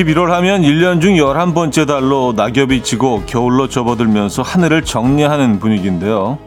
11월 0.00 0.28
하면 0.28 0.62
1년 0.62 1.02
중 1.02 1.14
11번째 1.14 1.86
달로 1.86 2.32
낙엽이 2.34 2.82
지고 2.82 3.22
겨울로 3.26 3.68
접어들면서 3.68 4.40
하늘을 4.42 4.82
정리하는 4.82 5.58
분위기인데요. 5.58 6.38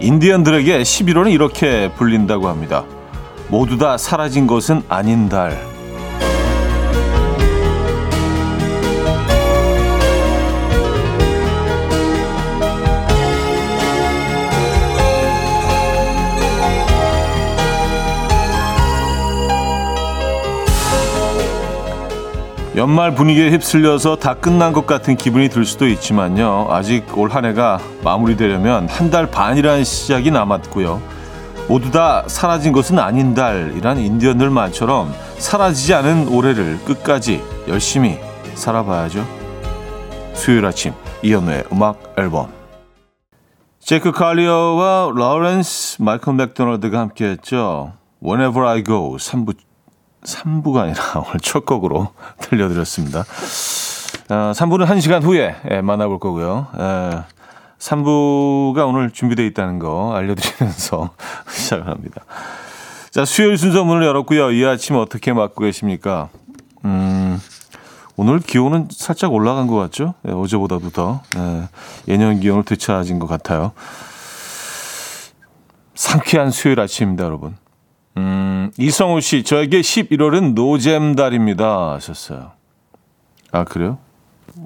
인디언들에게 0.00 0.82
11월은 0.82 1.32
이렇게 1.32 1.90
불린다고 1.94 2.48
합니다. 2.48 2.84
모두 3.48 3.76
다 3.76 3.98
사라진 3.98 4.46
것은 4.46 4.82
아닌 4.88 5.28
달. 5.28 5.75
연말 22.76 23.14
분위기에 23.14 23.50
휩쓸려서 23.52 24.16
다 24.16 24.34
끝난 24.34 24.74
것 24.74 24.86
같은 24.86 25.16
기분이 25.16 25.48
들 25.48 25.64
수도 25.64 25.88
있지만요. 25.88 26.66
아직 26.70 27.16
올 27.16 27.30
한 27.30 27.44
해가 27.46 27.80
마무리되려면 28.04 28.88
한 28.88 29.10
달 29.10 29.30
반이라는 29.30 29.82
시작이 29.84 30.30
남았고요. 30.30 31.00
모두 31.68 31.90
다 31.90 32.24
사라진 32.26 32.72
것은 32.72 32.98
아닌 32.98 33.34
달이란 33.34 33.98
인디언들 33.98 34.50
말처럼 34.50 35.12
사라지지 35.38 35.94
않은 35.94 36.28
올해를 36.28 36.78
끝까지 36.84 37.42
열심히 37.66 38.18
살아봐야죠. 38.54 39.24
수요일 40.34 40.66
아침 40.66 40.92
이연우의 41.22 41.64
음악 41.72 42.14
앨범 42.18 42.48
제크 43.80 44.12
칼리어와 44.12 45.12
라우렌스 45.16 46.02
마이클 46.02 46.34
맥도널드가 46.34 46.98
함께했죠. 46.98 47.92
Whenever 48.22 48.66
I 48.66 48.84
Go 48.84 49.16
3부 49.16 49.54
3부가 50.26 50.78
아니라 50.82 51.02
오늘 51.26 51.40
첫 51.40 51.64
곡으로 51.64 52.12
들려드렸습니다. 52.40 53.20
어, 53.20 54.52
3부는 54.54 54.86
1시간 54.86 55.22
후에 55.22 55.56
예, 55.70 55.80
만나볼 55.80 56.18
거고요. 56.18 56.66
예, 56.78 57.22
3부가 57.78 58.88
오늘 58.88 59.10
준비되어 59.10 59.46
있다는 59.46 59.78
거 59.78 60.14
알려드리면서 60.14 61.10
시작을 61.50 61.86
합니다. 61.86 62.22
자, 63.10 63.24
수요일 63.24 63.56
순서 63.56 63.84
문을 63.84 64.04
열었고요. 64.04 64.50
이 64.50 64.64
아침 64.64 64.96
어떻게 64.96 65.32
맞고 65.32 65.62
계십니까? 65.62 66.28
음, 66.84 67.40
오늘 68.16 68.40
기온은 68.40 68.88
살짝 68.90 69.32
올라간 69.32 69.68
것 69.68 69.76
같죠? 69.76 70.14
예, 70.26 70.32
어제보다도 70.32 70.90
더. 70.90 71.22
예, 71.36 71.68
예년 72.08 72.40
기온을 72.40 72.64
되찾아진 72.64 73.18
것 73.18 73.26
같아요. 73.26 73.72
상쾌한 75.94 76.50
수요일 76.50 76.80
아침입니다, 76.80 77.24
여러분. 77.24 77.56
음, 78.16 78.70
이성우 78.78 79.20
씨, 79.20 79.42
저에게 79.42 79.80
11월은 79.80 80.54
노잼 80.54 81.16
달입니다. 81.16 81.92
하셨어요. 81.92 82.52
아, 83.52 83.64
그래요? 83.64 83.98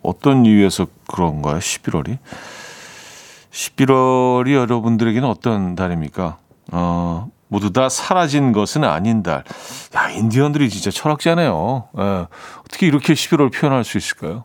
어떤 0.03 0.47
이유에서 0.47 0.87
그런가요? 1.09 1.59
11월이? 1.59 2.19
11월이 3.51 4.55
여러분들에게는 4.55 5.29
어떤 5.29 5.75
달입니까? 5.75 6.39
어, 6.73 7.29
모두 7.49 7.73
다 7.73 7.89
사라진 7.89 8.53
것은 8.53 8.85
아닌 8.85 9.25
달. 9.25 9.43
야, 9.97 10.11
인디언들이 10.11 10.71
진짜 10.71 10.93
철학자네요. 10.93 11.89
예, 11.99 12.27
어떻게 12.61 12.87
이렇게 12.87 13.13
11월 13.15 13.53
표현할 13.53 13.83
수 13.83 13.99
있을까요? 13.99 14.45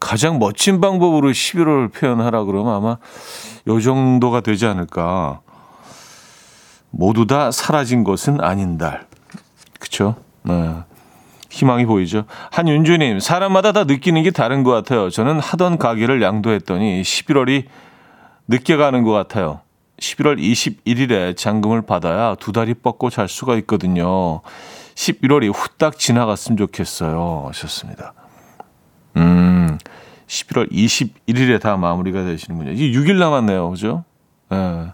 가장 0.00 0.38
멋진 0.40 0.80
방법으로 0.80 1.30
11월 1.30 1.92
표현하라 1.92 2.44
그러면 2.44 2.74
아마 2.74 2.96
요 3.68 3.80
정도가 3.80 4.40
되지 4.40 4.66
않을까. 4.66 5.40
모두 6.90 7.26
다 7.26 7.50
사라진 7.50 8.04
것은 8.04 8.40
아닌 8.40 8.78
달. 8.78 9.06
그쵸? 9.78 10.16
네. 10.42 10.74
희망이 11.50 11.86
보이죠. 11.86 12.24
한윤주님, 12.52 13.20
사람마다 13.20 13.72
다 13.72 13.84
느끼는 13.84 14.22
게 14.22 14.30
다른 14.30 14.62
것 14.62 14.70
같아요. 14.70 15.10
저는 15.10 15.40
하던 15.40 15.78
가게를 15.78 16.22
양도했더니 16.22 17.02
11월이 17.02 17.64
늦게 18.48 18.76
가는 18.76 19.02
것 19.02 19.12
같아요. 19.12 19.60
11월 19.98 20.38
21일에 20.38 21.36
잔금을 21.36 21.82
받아야 21.82 22.34
두 22.36 22.52
달이 22.52 22.74
뻗고 22.74 23.10
잘 23.10 23.28
수가 23.28 23.56
있거든요. 23.56 24.42
11월이 24.94 25.52
후딱 25.52 25.98
지나갔으면 25.98 26.56
좋겠어요. 26.56 27.44
하셨습니다. 27.48 28.12
음, 29.16 29.78
11월 30.26 30.70
21일에 30.70 31.60
다 31.60 31.76
마무리가 31.76 32.24
되시는군요. 32.24 32.72
이제 32.72 32.84
6일 32.84 33.18
남았네요. 33.18 33.70
그죠? 33.70 34.04
예. 34.52 34.92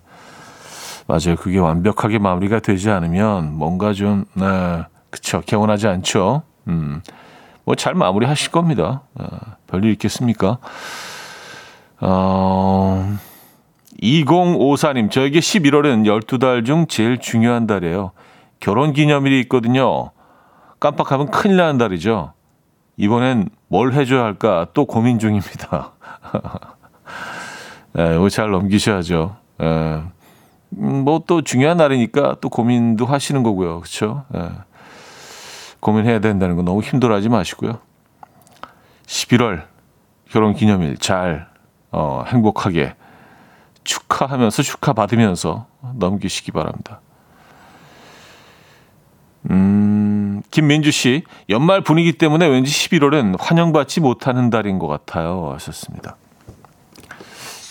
네. 1.07 1.13
맞아요. 1.13 1.37
그게 1.37 1.59
완벽하게 1.59 2.19
마무리가 2.19 2.61
되지 2.61 2.91
않으면 2.91 3.55
뭔가 3.55 3.93
좀, 3.93 4.25
네, 4.35 4.83
그쵸. 5.11 5.43
개운하지 5.45 5.87
않죠. 5.89 6.43
음, 6.69 7.03
뭐 7.65 7.75
잘 7.77 7.95
마무리 7.95 8.27
하실 8.27 8.51
겁니다. 8.51 9.03
어, 9.15 9.27
별일 9.67 9.91
있겠습니까? 9.93 10.59
어, 12.01 13.17
2054님, 14.03 15.11
저에게 15.11 15.39
11월은 15.41 16.05
12달 16.05 16.65
중 16.65 16.87
제일 16.89 17.19
중요한 17.19 17.67
달이에요. 17.67 18.13
결혼 18.61 18.93
기념일이 18.93 19.41
있거든요. 19.43 20.11
깜빡하면 20.81 21.31
큰일 21.31 21.57
나는 21.57 21.79
달이죠. 21.79 22.33
이번엔 22.97 23.49
뭘 23.69 23.93
해줘야 23.93 24.25
할까 24.25 24.67
또 24.75 24.85
고민 24.87 25.19
중입니다. 25.19 25.93
네, 27.95 28.15
이거 28.17 28.29
잘 28.29 28.51
넘기셔야죠. 28.51 29.37
네. 29.59 30.03
뭐 30.77 31.25
또 31.27 31.43
중요한 31.43 31.77
날이니까 31.77 32.37
또 32.41 32.49
고민도 32.49 33.07
하시는 33.07 33.43
거고요. 33.43 33.81
그렇죠? 33.81 34.25
예. 34.35 34.51
고민해야 35.81 36.19
된다는 36.21 36.57
거 36.57 36.63
너무 36.63 36.81
힘들어하지 36.83 37.29
마시고요. 37.29 37.79
11월 39.07 39.65
결혼 40.31 40.55
기념일 40.55 40.97
잘 40.97 41.49
어, 41.91 42.25
행복하게 42.27 42.95
축하하면서 43.85 44.63
축하받으면서 44.63 45.67
넘기시기 45.95 46.53
바랍니다. 46.53 47.01
음, 49.51 50.43
김민주 50.51 50.91
씨, 50.91 51.23
연말 51.51 51.83
분위기 51.83 52.13
때문에 52.13 52.47
왠지 52.47 52.71
11월은 52.73 53.37
환영받지 53.39 54.01
못하는 54.01 54.49
달인 54.49 54.79
것 54.79 54.87
같아요. 54.89 55.53
하셨습니다. 55.53 56.17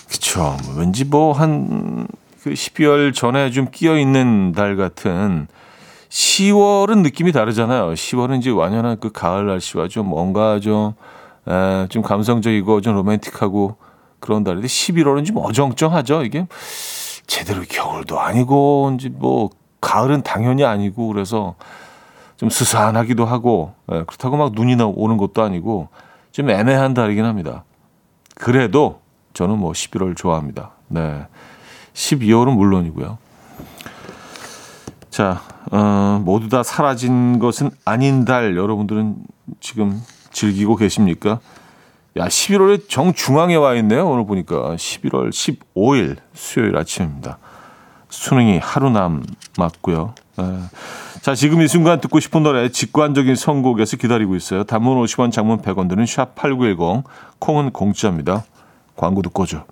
그쵸. 0.08 0.56
왠지 0.78 1.04
뭐 1.04 1.34
한 1.34 2.08
그 2.44 2.50
12월 2.50 3.14
전에 3.14 3.52
좀 3.52 3.68
끼어 3.72 3.98
있는 3.98 4.52
달 4.52 4.76
같은 4.76 5.48
10월은 6.10 7.00
느낌이 7.00 7.32
다르잖아요. 7.32 7.94
10월은 7.94 8.40
이제 8.40 8.50
완연한 8.50 9.00
그 9.00 9.14
가을 9.14 9.48
날씨와 9.48 9.88
좀 9.88 10.10
뭔가 10.10 10.60
좀, 10.60 10.94
에, 11.48 11.88
좀 11.88 12.02
감성적이고 12.02 12.82
좀 12.82 12.96
로맨틱하고 12.96 13.78
그런 14.20 14.44
달인데 14.44 14.68
11월은 14.68 15.26
좀 15.26 15.38
어정쩡하죠. 15.38 16.24
이게 16.24 16.46
제대로 17.28 17.62
겨울도 17.62 18.20
아니고 18.20 18.92
이제 19.00 19.10
뭐 19.10 19.50
가을은 19.80 20.22
당연히 20.24 20.66
아니고 20.66 21.08
그래서 21.08 21.56
좀 22.36 22.50
스산하기도 22.50 23.24
하고 23.24 23.74
에, 23.90 24.04
그렇다고 24.04 24.36
막 24.36 24.52
눈이 24.54 24.76
오는 24.84 25.16
것도 25.16 25.42
아니고 25.44 25.88
좀 26.34 26.50
애매한 26.50 26.94
달이긴 26.94 27.24
합니다. 27.24 27.64
그래도 28.36 29.00
저는 29.34 29.58
뭐 29.58 29.72
11월 29.72 30.18
좋아합니다. 30.18 30.72
네. 30.90 31.26
12월은 31.94 32.56
물론이고요. 32.56 33.18
자, 35.10 35.42
어, 35.72 36.22
모두 36.24 36.50
다 36.50 36.64
사라진 36.64 37.40
것은 37.40 37.72
아닌 37.86 38.26
달 38.26 38.58
여러분들은 38.58 39.16
지금 39.60 40.02
즐기고 40.32 40.76
계십니까? 40.76 41.40
야, 42.18 42.28
11월에 42.28 42.90
정중앙에 42.90 43.56
와 43.56 43.76
있네요. 43.76 44.10
오늘 44.10 44.26
보니까 44.26 44.76
11월 44.76 45.30
15일 45.30 46.18
수요일 46.34 46.78
아침입니다. 46.78 47.38
수능이 48.10 48.60
하루 48.60 48.92
남았고요. 48.92 50.14
에. 50.40 50.44
자, 51.22 51.36
지금 51.36 51.62
이 51.62 51.68
순간 51.68 52.02
듣고 52.02 52.20
싶은 52.20 52.44
노래 52.44 52.70
직관적인 52.70 53.36
선곡에서 53.36 53.98
기다리고 53.98 54.36
있어요. 54.36 54.64
단문 54.64 55.04
50원, 55.04 55.32
장문 55.32 55.62
100원 55.62 55.90
드는 55.90 56.06
샵8910 56.06 57.04
콩은 57.40 57.72
공짜입니다. 57.72 58.44
광고 58.96 59.22
듣고 59.22 59.44
오죠. 59.44 59.66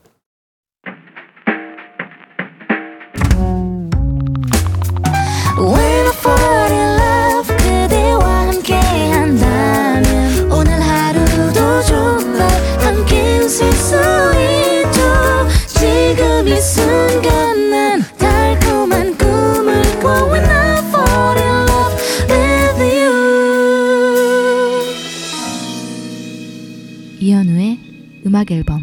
음악 28.41 28.51
앨범 28.51 28.81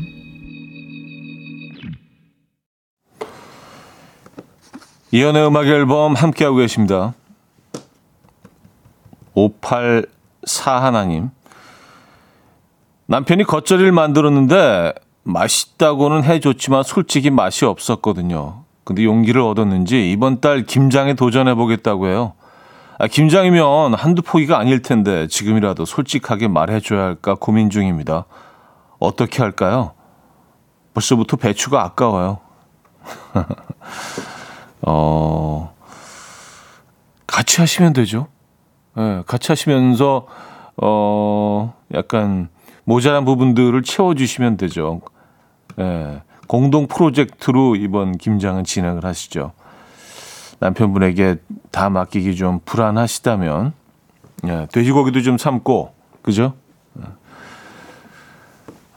이연의 5.11 5.47
음악 5.49 5.67
앨범 5.67 6.15
함께하고 6.15 6.59
계십니다. 6.59 7.15
584 9.35 10.83
하나님. 10.83 11.31
남편이 13.07 13.45
겉절이를 13.45 13.91
만들었는데 13.91 14.93
맛있다고는 15.25 16.23
해줬지만 16.23 16.85
솔직히 16.85 17.31
맛이 17.31 17.65
없었거든요. 17.65 18.63
근데 18.85 19.05
용기를 19.05 19.41
얻었는지 19.41 20.13
이번 20.13 20.41
달 20.41 20.63
김장에 20.63 21.15
도전해 21.15 21.55
보겠다고 21.55 22.07
해요. 22.07 22.35
아, 22.99 23.09
김장이면 23.09 23.95
한두 23.95 24.23
포기가 24.23 24.59
아닐 24.59 24.83
텐데 24.83 25.27
지금이라도 25.27 25.85
솔직하게 25.85 26.47
말해줘야 26.49 27.03
할까 27.03 27.35
고민 27.35 27.71
중입니다. 27.71 28.27
어떻게 28.99 29.43
할까요? 29.43 29.93
벌써부터 30.95 31.37
배추가 31.37 31.85
아까워요. 31.85 32.39
어, 34.83 35.75
같이 37.27 37.61
하시면 37.61 37.93
되죠. 37.93 38.27
예, 38.97 39.01
네, 39.01 39.23
같이 39.27 39.53
하시면서, 39.53 40.27
어, 40.77 41.75
약간 41.95 42.49
모자란 42.85 43.25
부분들을 43.25 43.83
채워주시면 43.83 44.57
되죠. 44.57 45.01
예, 45.79 45.83
네, 45.83 46.23
공동 46.49 46.87
프로젝트로 46.89 47.77
이번 47.77 48.17
김장은 48.17 48.65
진행을 48.65 49.05
하시죠. 49.05 49.53
남편분에게 50.61 51.37
다 51.71 51.91
맡기기 51.91 52.35
좀 52.35 52.61
불안하시다면, 52.65 53.73
예, 54.47 54.67
돼지고기도 54.73 55.23
좀 55.23 55.39
삶고, 55.39 55.95
그죠? 56.23 56.55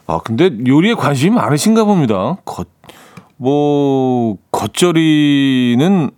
아, 0.08 0.20
근데 0.20 0.50
요리에 0.68 0.94
관심이 0.94 1.36
많으신가 1.36 1.84
봅니다. 1.86 2.38
겉, 2.46 2.68
뭐, 3.38 4.38
겉절이는, 4.52 6.12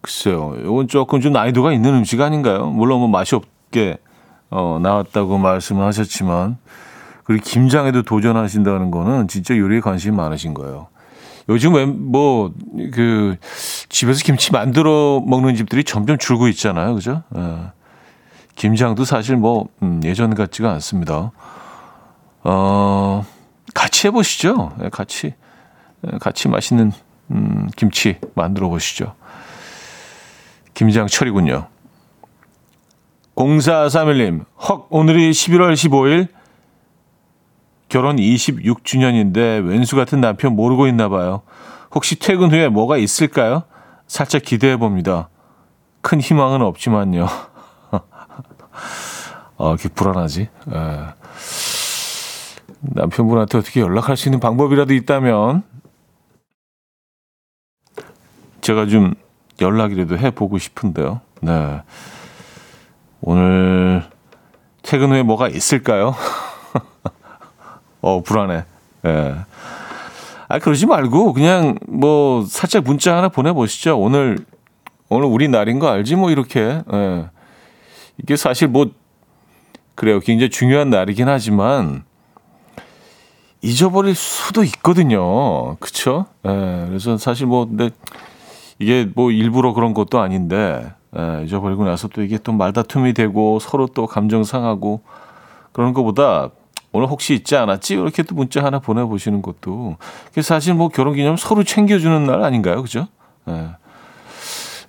글쎄요, 0.00 0.54
이건 0.60 0.88
조금 0.88 1.20
좀 1.20 1.32
난이도가 1.32 1.72
있는 1.72 1.94
음식 1.94 2.20
아닌가요? 2.20 2.68
물론 2.70 3.00
뭐 3.00 3.08
맛이 3.08 3.34
없게, 3.34 3.98
어, 4.50 4.78
나왔다고 4.82 5.38
말씀을 5.38 5.84
하셨지만, 5.84 6.58
그리고 7.24 7.42
김장에도 7.44 8.02
도전하신다는 8.02 8.90
거는 8.90 9.28
진짜 9.28 9.56
요리에 9.56 9.80
관심이 9.80 10.16
많으신 10.16 10.54
거예요. 10.54 10.88
요즘 11.48 11.74
왜, 11.74 11.84
뭐, 11.84 12.52
그, 12.92 13.36
집에서 13.88 14.22
김치 14.24 14.52
만들어 14.52 15.22
먹는 15.26 15.56
집들이 15.56 15.84
점점 15.84 16.18
줄고 16.18 16.48
있잖아요. 16.48 16.94
그죠? 16.94 17.22
예. 17.36 17.72
김장도 18.54 19.04
사실 19.04 19.36
뭐, 19.36 19.66
음, 19.82 20.00
예전 20.04 20.34
같지가 20.34 20.70
않습니다. 20.72 21.32
어, 22.44 23.24
같이 23.74 24.06
해보시죠. 24.08 24.72
예, 24.84 24.88
같이, 24.88 25.34
예, 26.06 26.18
같이 26.18 26.48
맛있는, 26.48 26.92
음, 27.30 27.68
김치 27.76 28.18
만들어 28.34 28.68
보시죠. 28.68 29.14
김장철이군요. 30.74 31.68
0431님, 33.36 34.44
헉, 34.68 34.86
오늘이 34.90 35.30
11월 35.30 35.72
15일 35.74 36.28
결혼 37.88 38.16
26주년인데 38.16 39.66
왼수 39.66 39.96
같은 39.96 40.20
남편 40.20 40.54
모르고 40.54 40.86
있나 40.86 41.08
봐요. 41.08 41.42
혹시 41.94 42.18
퇴근 42.18 42.50
후에 42.50 42.68
뭐가 42.68 42.96
있을까요? 42.96 43.64
살짝 44.06 44.42
기대해 44.42 44.76
봅니다. 44.76 45.28
큰 46.00 46.20
희망은 46.20 46.62
없지만요. 46.62 47.26
아, 47.90 48.00
이렇게 49.58 49.88
불안하지? 49.88 50.42
에. 50.42 50.48
예. 52.84 52.90
남편분한테 52.94 53.58
어떻게 53.58 53.80
연락할 53.80 54.16
수 54.16 54.28
있는 54.28 54.40
방법이라도 54.40 54.94
있다면 54.94 55.62
제가 58.60 58.86
좀 58.86 59.14
연락이라도 59.60 60.18
해보고 60.18 60.58
싶은데요. 60.58 61.20
네. 61.40 61.82
오늘 63.20 64.04
퇴근 64.82 65.10
후에 65.10 65.22
뭐가 65.22 65.48
있을까요? 65.48 66.14
어, 68.00 68.22
불안해. 68.22 68.64
예. 69.04 69.08
네. 69.08 69.34
아, 70.48 70.58
그러지 70.58 70.86
말고 70.86 71.32
그냥 71.32 71.78
뭐 71.88 72.44
살짝 72.44 72.84
문자 72.84 73.16
하나 73.16 73.28
보내보시죠. 73.28 73.98
오늘, 73.98 74.38
오늘 75.08 75.26
우리 75.26 75.48
날인 75.48 75.78
거 75.78 75.88
알지? 75.88 76.16
뭐 76.16 76.30
이렇게. 76.30 76.82
예. 76.92 77.30
이게 78.18 78.36
사실 78.36 78.68
뭐, 78.68 78.90
그래요. 79.94 80.20
굉장히 80.20 80.50
중요한 80.50 80.90
날이긴 80.90 81.28
하지만 81.28 82.04
잊어버릴 83.62 84.14
수도 84.14 84.64
있거든요. 84.64 85.76
그쵸? 85.76 86.26
예, 86.44 86.84
그래서 86.88 87.16
사실 87.16 87.46
뭐, 87.46 87.64
근데 87.64 87.90
이게 88.78 89.08
뭐 89.14 89.30
일부러 89.30 89.72
그런 89.72 89.94
것도 89.94 90.20
아닌데, 90.20 90.92
예, 91.16 91.44
잊어버리고 91.44 91.84
나서 91.84 92.08
또 92.08 92.22
이게 92.22 92.38
또 92.38 92.52
말다툼이 92.52 93.14
되고 93.14 93.58
서로 93.60 93.86
또 93.86 94.06
감정 94.06 94.44
상하고 94.44 95.02
그런 95.72 95.94
것보다 95.94 96.50
오늘 96.90 97.08
혹시 97.08 97.34
있지 97.34 97.56
않았지? 97.56 97.94
이렇게 97.94 98.22
또 98.22 98.34
문자 98.34 98.62
하나 98.62 98.78
보내보시는 98.78 99.40
것도. 99.40 99.96
사실 100.42 100.74
뭐 100.74 100.88
결혼 100.88 101.14
기념 101.14 101.36
서로 101.36 101.62
챙겨주는 101.64 102.24
날 102.24 102.42
아닌가요? 102.42 102.82
그죠? 102.82 103.06
예. 103.48 103.70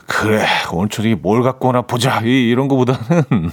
그래, 0.05 0.45
오늘 0.73 0.89
저녁에 0.89 1.15
뭘 1.15 1.43
갖고 1.43 1.69
오나 1.69 1.83
보자. 1.83 2.19
이런 2.21 2.67
거보다는 2.67 3.51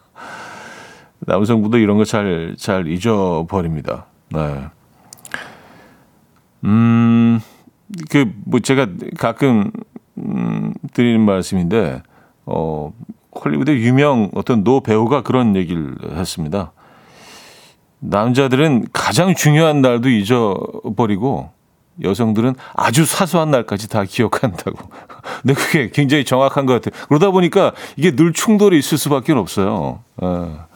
남성분도 1.20 1.78
이런 1.78 1.96
거 1.96 2.04
잘, 2.04 2.54
잘 2.58 2.86
잊어버립니다. 2.86 4.06
네. 4.34 4.68
음, 6.64 7.40
그, 8.10 8.32
뭐, 8.44 8.60
제가 8.60 8.88
가끔, 9.18 9.70
음, 10.18 10.74
드리는 10.92 11.20
말씀인데, 11.20 12.02
어, 12.46 12.92
헐리우드 13.44 13.70
유명 13.72 14.30
어떤 14.34 14.64
노 14.64 14.80
배우가 14.80 15.22
그런 15.22 15.56
얘기를 15.56 15.96
했습니다. 16.16 16.72
남자들은 18.00 18.86
가장 18.92 19.34
중요한 19.34 19.82
날도 19.82 20.08
잊어버리고, 20.08 21.50
여성들은 22.02 22.54
아주 22.74 23.04
사소한 23.04 23.50
날까지 23.50 23.88
다 23.88 24.04
기억한다고. 24.04 24.78
근데 25.42 25.54
그게 25.54 25.90
굉장히 25.90 26.24
정확한 26.24 26.66
것 26.66 26.82
같아요. 26.82 27.00
그러다 27.08 27.30
보니까 27.30 27.72
이게 27.96 28.10
늘 28.10 28.32
충돌이 28.32 28.78
있을 28.78 28.98
수밖에 28.98 29.32
없어요. 29.32 30.00
어. 30.16 30.66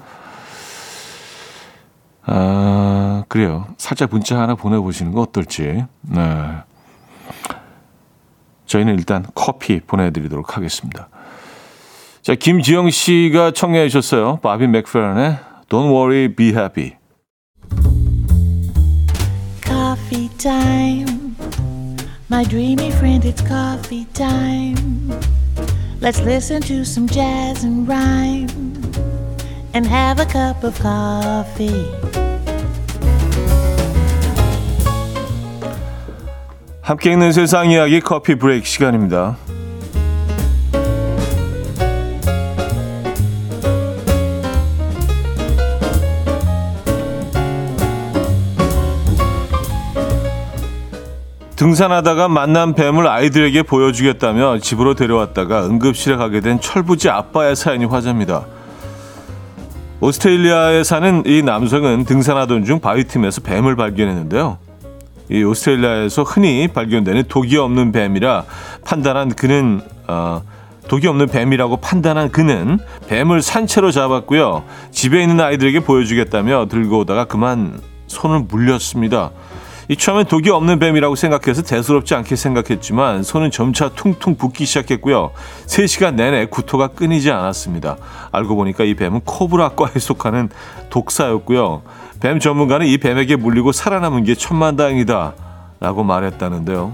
아, 2.31 3.25
그래요. 3.29 3.67
살짝 3.79 4.11
문자 4.11 4.39
하나 4.39 4.55
보내보시는 4.55 5.13
거 5.13 5.23
어떨지. 5.23 5.85
네. 6.03 6.53
저희는 8.67 8.99
일단 8.99 9.25
커피 9.35 9.81
보내드리도록 9.81 10.57
하겠습니다. 10.57 11.09
자, 12.21 12.35
김지영 12.35 12.91
씨가 12.91 13.53
청해 13.53 13.89
주셨어요. 13.89 14.37
바비 14.43 14.67
맥프런의 14.67 15.39
Don't 15.71 15.91
Worry, 15.91 16.29
Be 16.29 16.49
Happy. 16.49 16.97
Coffee 19.65 20.29
time. 20.37 21.35
My 22.31 22.45
dreamy 22.45 22.91
friend, 22.91 23.25
it's 23.25 23.41
coffee 23.41 24.07
time. 24.13 24.77
Let's 26.03 26.21
listen 26.21 26.61
to 26.63 26.85
some 26.85 27.09
jazz 27.09 27.65
and 27.65 27.89
rhyme 27.89 28.78
and 29.75 29.87
have 29.87 30.21
a 30.21 30.27
cup 30.27 30.65
of 30.65 30.75
coffee. 30.81 31.87
함께 36.83 37.13
읽는 37.13 37.33
세상 37.33 37.71
이야기 37.71 38.01
커피 38.01 38.35
브레이크 38.35 38.67
시간입니다. 38.67 39.37
등산하다가 51.57 52.29
만난 52.29 52.75
뱀을 52.75 53.09
아이들에게 53.09 53.65
보여주겠다며 53.65 54.61
집으로 54.61 54.95
데려왔다가 54.95 55.67
응급실에 55.67 56.17
가게 56.17 56.41
된 56.41 56.61
철부지 56.61 57.11
아빠의 57.11 57.57
사연이 57.57 57.85
화제입니다. 57.85 58.47
오스트레일리아에 60.01 60.85
사는 60.85 61.25
이 61.27 61.43
남성은 61.43 62.05
등산하던 62.05 62.65
중 62.65 62.79
바위 62.79 63.05
틈에서 63.05 63.41
뱀을 63.41 63.75
발견했는데요. 63.75 64.59
이 65.31 65.43
오스트레일리아에서 65.43 66.23
흔히 66.23 66.69
발견되는 66.69 67.25
독이 67.29 67.57
없는 67.57 67.91
뱀이라 67.91 68.45
판단한 68.85 69.31
그는 69.31 69.81
어, 70.07 70.43
독이 70.87 71.09
없는 71.09 71.27
뱀이라고 71.27 71.79
판단한 71.79 72.31
그는 72.31 72.79
뱀을 73.09 73.43
산채로 73.43 73.91
잡았고요. 73.91 74.65
집에 74.93 75.21
있는 75.21 75.41
아이들에게 75.41 75.81
보여주겠다며 75.81 76.69
들고 76.69 77.01
오다가 77.01 77.25
그만 77.25 77.81
손을 78.07 78.47
물렸습니다. 78.49 79.33
이 79.91 79.97
처음엔 79.97 80.27
독이 80.27 80.51
없는 80.51 80.79
뱀이라고 80.79 81.15
생각해서 81.15 81.63
대수롭지 81.63 82.15
않게 82.15 82.37
생각했지만 82.37 83.23
손은 83.23 83.51
점차 83.51 83.89
퉁퉁 83.89 84.37
붓기 84.37 84.67
시작했고요. 84.67 85.31
3시간 85.67 86.15
내내 86.15 86.45
구토가 86.47 86.89
끊이지 86.89 87.31
않았습니다. 87.31 87.97
알고 88.31 88.55
보니까 88.55 88.85
이 88.85 88.95
뱀은 88.95 89.23
코브라과에 89.25 89.99
속하는 89.99 90.51
독사였고요. 90.91 91.83
뱀 92.21 92.39
전문가는 92.39 92.87
이 92.87 92.99
뱀에게 92.99 93.37
물리고 93.37 93.73
살아남은 93.73 94.25
게 94.25 94.35
천만다행이다 94.35 95.35
라고 95.81 96.05
말했다는데요. 96.05 96.93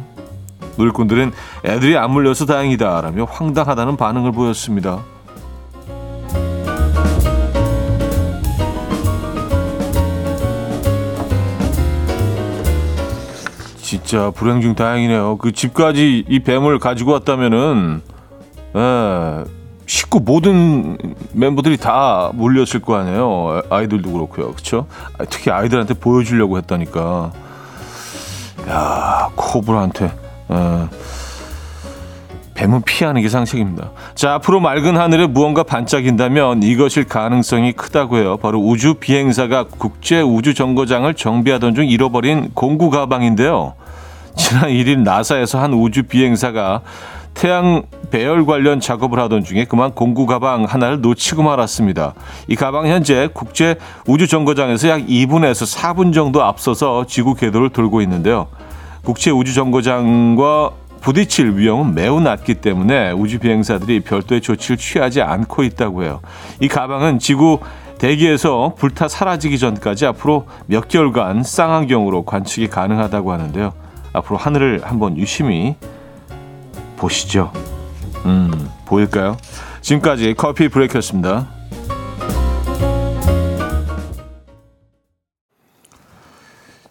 놀꾼들은 0.76 1.32
애들이 1.64 1.96
안 1.96 2.12
물려서 2.12 2.46
다행이다 2.46 3.00
라며 3.00 3.24
황당하다는 3.24 3.96
반응을 3.96 4.30
보였습니다. 4.30 5.02
진짜 14.04 14.30
불행 14.30 14.60
중 14.60 14.74
다행이네요. 14.74 15.38
그 15.38 15.52
집까지 15.52 16.26
이 16.28 16.38
뱀을 16.40 16.78
가지고 16.78 17.12
왔다면은 17.12 18.02
예, 18.76 19.44
식구 19.86 20.20
모든 20.20 20.98
멤버들이 21.32 21.78
다 21.78 22.30
몰렸을 22.34 22.80
거 22.82 22.96
아니에요. 22.96 23.62
아이들도 23.70 24.12
그렇고요. 24.12 24.52
그렇죠? 24.52 24.86
특히 25.30 25.50
아이들한테 25.50 25.94
보여주려고 25.94 26.58
했다니까. 26.58 27.32
야, 28.68 29.30
코브라한테 29.34 30.12
예. 30.50 30.88
뱀은 32.54 32.82
피하는 32.82 33.22
게 33.22 33.28
상책입니다. 33.28 33.90
자, 34.14 34.34
앞으로 34.34 34.60
맑은 34.60 34.96
하늘에 34.96 35.26
무언가 35.26 35.62
반짝인다면 35.62 36.62
이것일 36.62 37.04
가능성이 37.04 37.72
크다고 37.72 38.22
요 38.22 38.36
바로 38.36 38.60
우주 38.60 38.94
비행사가 38.94 39.64
국제 39.64 40.20
우주 40.20 40.54
정거장을 40.54 41.12
정비하던 41.14 41.74
중 41.74 41.88
잃어버린 41.88 42.50
공구 42.54 42.90
가방인데요. 42.90 43.74
지난 44.36 44.70
1일 44.70 44.98
나사에서 45.00 45.60
한 45.60 45.72
우주 45.72 46.04
비행사가 46.04 46.82
태양 47.34 47.82
배열 48.10 48.46
관련 48.46 48.80
작업을 48.80 49.18
하던 49.18 49.42
중에 49.42 49.64
그만 49.64 49.92
공구 49.92 50.26
가방 50.26 50.64
하나를 50.64 51.00
놓치고 51.00 51.42
말았습니다. 51.42 52.14
이 52.46 52.54
가방 52.54 52.86
현재 52.86 53.28
국제 53.32 53.76
우주 54.06 54.28
정거장에서 54.28 54.88
약 54.88 55.00
2분에서 55.06 55.76
4분 55.76 56.14
정도 56.14 56.42
앞서서 56.42 57.06
지구 57.06 57.34
궤도를 57.34 57.70
돌고 57.70 58.00
있는데요. 58.02 58.46
국제 59.04 59.30
우주 59.30 59.52
정거장과 59.52 60.70
부딪힐 61.00 61.58
위험은 61.58 61.94
매우 61.94 62.20
낮기 62.20 62.54
때문에 62.54 63.10
우주 63.10 63.38
비행사들이 63.38 64.00
별도의 64.00 64.40
조치를 64.40 64.78
취하지 64.78 65.20
않고 65.20 65.64
있다고 65.64 66.04
해요. 66.04 66.20
이 66.60 66.68
가방은 66.68 67.18
지구 67.18 67.58
대기에서 67.98 68.74
불타 68.78 69.08
사라지기 69.08 69.58
전까지 69.58 70.06
앞으로 70.06 70.46
몇 70.66 70.88
개월간 70.88 71.42
쌍안경으로 71.42 72.24
관측이 72.24 72.68
가능하다고 72.68 73.32
하는데요. 73.32 73.83
앞으로 74.14 74.38
하늘을 74.38 74.80
한번 74.84 75.18
유심히 75.18 75.76
보시죠. 76.96 77.52
음, 78.24 78.70
보일까요? 78.86 79.36
지금까지 79.82 80.34
커피 80.34 80.68
브레이크였습니다. 80.68 81.48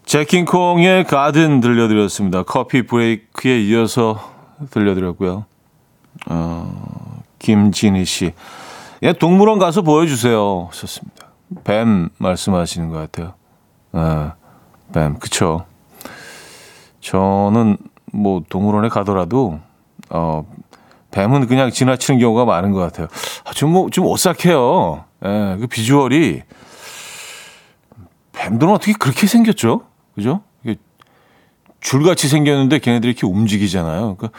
제킹콩의 0.06 1.06
가든 1.06 1.60
들려드렸습니다. 1.62 2.44
커피 2.44 2.86
브레이크에 2.86 3.62
이어서 3.63 4.20
들려드렸고요. 4.70 5.46
어, 6.30 7.24
김진희 7.39 8.06
씨. 8.06 8.34
예, 9.01 9.13
동물원 9.13 9.58
가서 9.58 9.82
보여주세요. 9.82 10.70
좋습니다. 10.72 11.30
뱀 11.63 12.10
말씀하시는 12.18 12.89
것 12.89 12.98
같아요. 12.98 13.34
아, 13.94 14.34
뱀, 14.94 15.18
그쵸. 15.18 15.65
저는 17.03 17.77
뭐 18.13 18.41
동물원에 18.50 18.88
가더라도, 18.89 19.60
어, 20.10 20.45
뱀은 21.12 21.48
그냥 21.48 21.69
지나치는 21.69 22.19
경우가 22.19 22.45
많은 22.45 22.72
것 22.72 22.79
같아요. 22.79 23.07
아, 23.45 23.51
좀 23.51 23.72
뭐, 23.72 23.89
좀 23.89 24.05
오싹해요. 24.05 25.03
예, 25.25 25.57
그 25.60 25.67
비주얼이. 25.67 26.41
뱀들은 28.31 28.74
어떻게 28.74 28.93
그렇게 28.93 29.27
생겼죠? 29.27 29.81
그죠? 30.15 30.41
줄같이 31.81 32.29
생겼는데 32.29 32.79
걔네들이 32.79 33.12
이렇게 33.12 33.27
움직이잖아요. 33.27 34.15
그러니까 34.15 34.29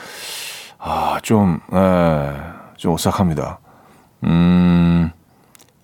아, 0.79 1.19
좀, 1.23 1.61
에, 1.75 2.31
좀 2.79 2.95
오싹합니다. 2.95 3.59
음, 4.25 5.11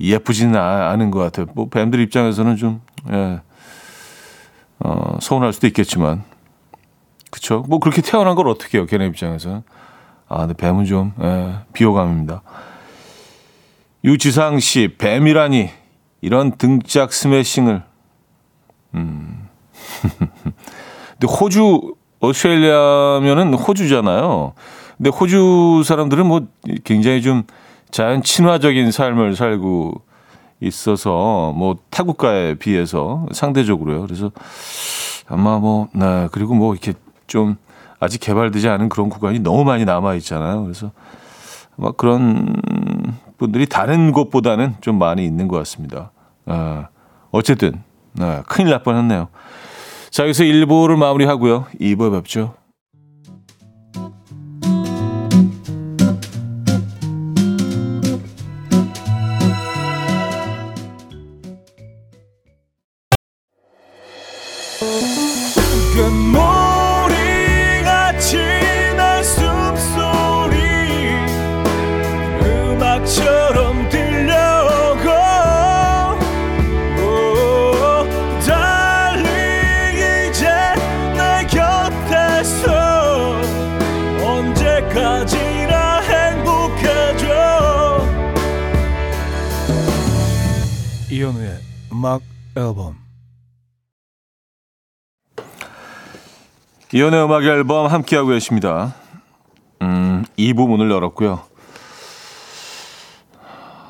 예쁘지는 0.00 0.58
않은 0.58 1.10
것 1.10 1.18
같아요. 1.18 1.46
뭐, 1.54 1.68
뱀들 1.68 2.00
입장에서는 2.00 2.56
좀, 2.56 2.80
예, 3.12 3.40
어, 4.78 5.18
서운할 5.20 5.52
수도 5.52 5.66
있겠지만. 5.66 6.24
그쵸? 7.30 7.64
뭐, 7.68 7.78
그렇게 7.78 8.02
태어난 8.02 8.34
걸 8.34 8.48
어떻게 8.48 8.78
해요, 8.78 8.86
걔네 8.86 9.06
입장에서는. 9.06 9.62
아, 10.28 10.38
근데 10.38 10.54
뱀은 10.54 10.84
좀, 10.84 11.12
예, 11.22 11.54
비호감입니다. 11.72 12.42
유지상 14.04 14.60
씨, 14.60 14.94
뱀이라니, 14.98 15.70
이런 16.20 16.52
등짝 16.56 17.12
스매싱을, 17.12 17.82
음, 18.94 19.48
근데 21.18 21.26
호주, 21.26 21.94
오스트레일리아면은 22.20 23.54
호주잖아요. 23.54 24.52
근데 24.96 25.10
호주 25.10 25.82
사람들은 25.84 26.26
뭐 26.26 26.46
굉장히 26.84 27.22
좀 27.22 27.44
자연 27.90 28.22
친화적인 28.22 28.90
삶을 28.90 29.36
살고 29.36 29.94
있어서 30.60 31.54
뭐 31.56 31.76
타국가에 31.88 32.54
비해서 32.54 33.26
상대적으로요. 33.32 34.02
그래서 34.02 34.30
아마 35.26 35.58
뭐, 35.58 35.88
네, 35.94 36.28
그리고 36.32 36.54
뭐 36.54 36.74
이렇게 36.74 36.92
좀 37.30 37.56
아직 38.00 38.18
개발되지 38.18 38.68
않은 38.68 38.88
그런 38.88 39.08
구간이 39.08 39.38
너무 39.38 39.64
많이 39.64 39.84
남아 39.84 40.16
있잖아요. 40.16 40.64
그래서 40.64 40.90
아마 41.78 41.92
그런 41.92 42.54
분들이 43.38 43.66
다른 43.66 44.12
곳보다는 44.12 44.74
좀 44.80 44.98
많이 44.98 45.24
있는 45.24 45.46
것 45.48 45.56
같습니다. 45.58 46.10
아, 46.44 46.88
어쨌든, 47.30 47.82
네, 48.12 48.42
큰일 48.48 48.70
날 48.70 48.82
뻔했네요. 48.82 49.28
자, 50.10 50.24
여기서 50.24 50.42
1부를 50.42 50.96
마무리하고요. 50.98 51.66
2부에 51.80 52.10
뵙죠. 52.12 52.54
이연의 96.92 97.24
음악 97.24 97.44
앨범 97.44 97.86
함께하고 97.86 98.28
계십니다. 98.30 98.94
음, 99.82 100.24
2부 100.38 100.66
문을 100.68 100.90
열었고요. 100.90 101.40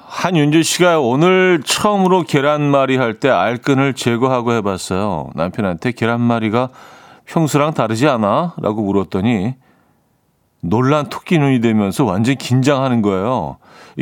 한윤주 0.07 0.63
씨가 0.63 1.01
오늘 1.01 1.63
처음으로 1.65 2.25
계란말이 2.25 2.97
할 2.99 3.19
때 3.21 3.31
알끈을 3.31 3.95
제거하고 3.95 4.53
해봤어요. 4.53 5.31
남편한테 5.35 5.93
계란말이가 5.93 6.69
평소랑 7.25 7.73
다르지 7.73 8.07
않아? 8.07 8.55
라고 8.61 8.83
물었더니 8.83 9.55
놀란 10.63 11.09
토끼 11.09 11.39
눈이 11.39 11.61
되면서 11.61 12.05
완전 12.05 12.37
긴장하는 12.37 13.01
거예요. 13.01 13.57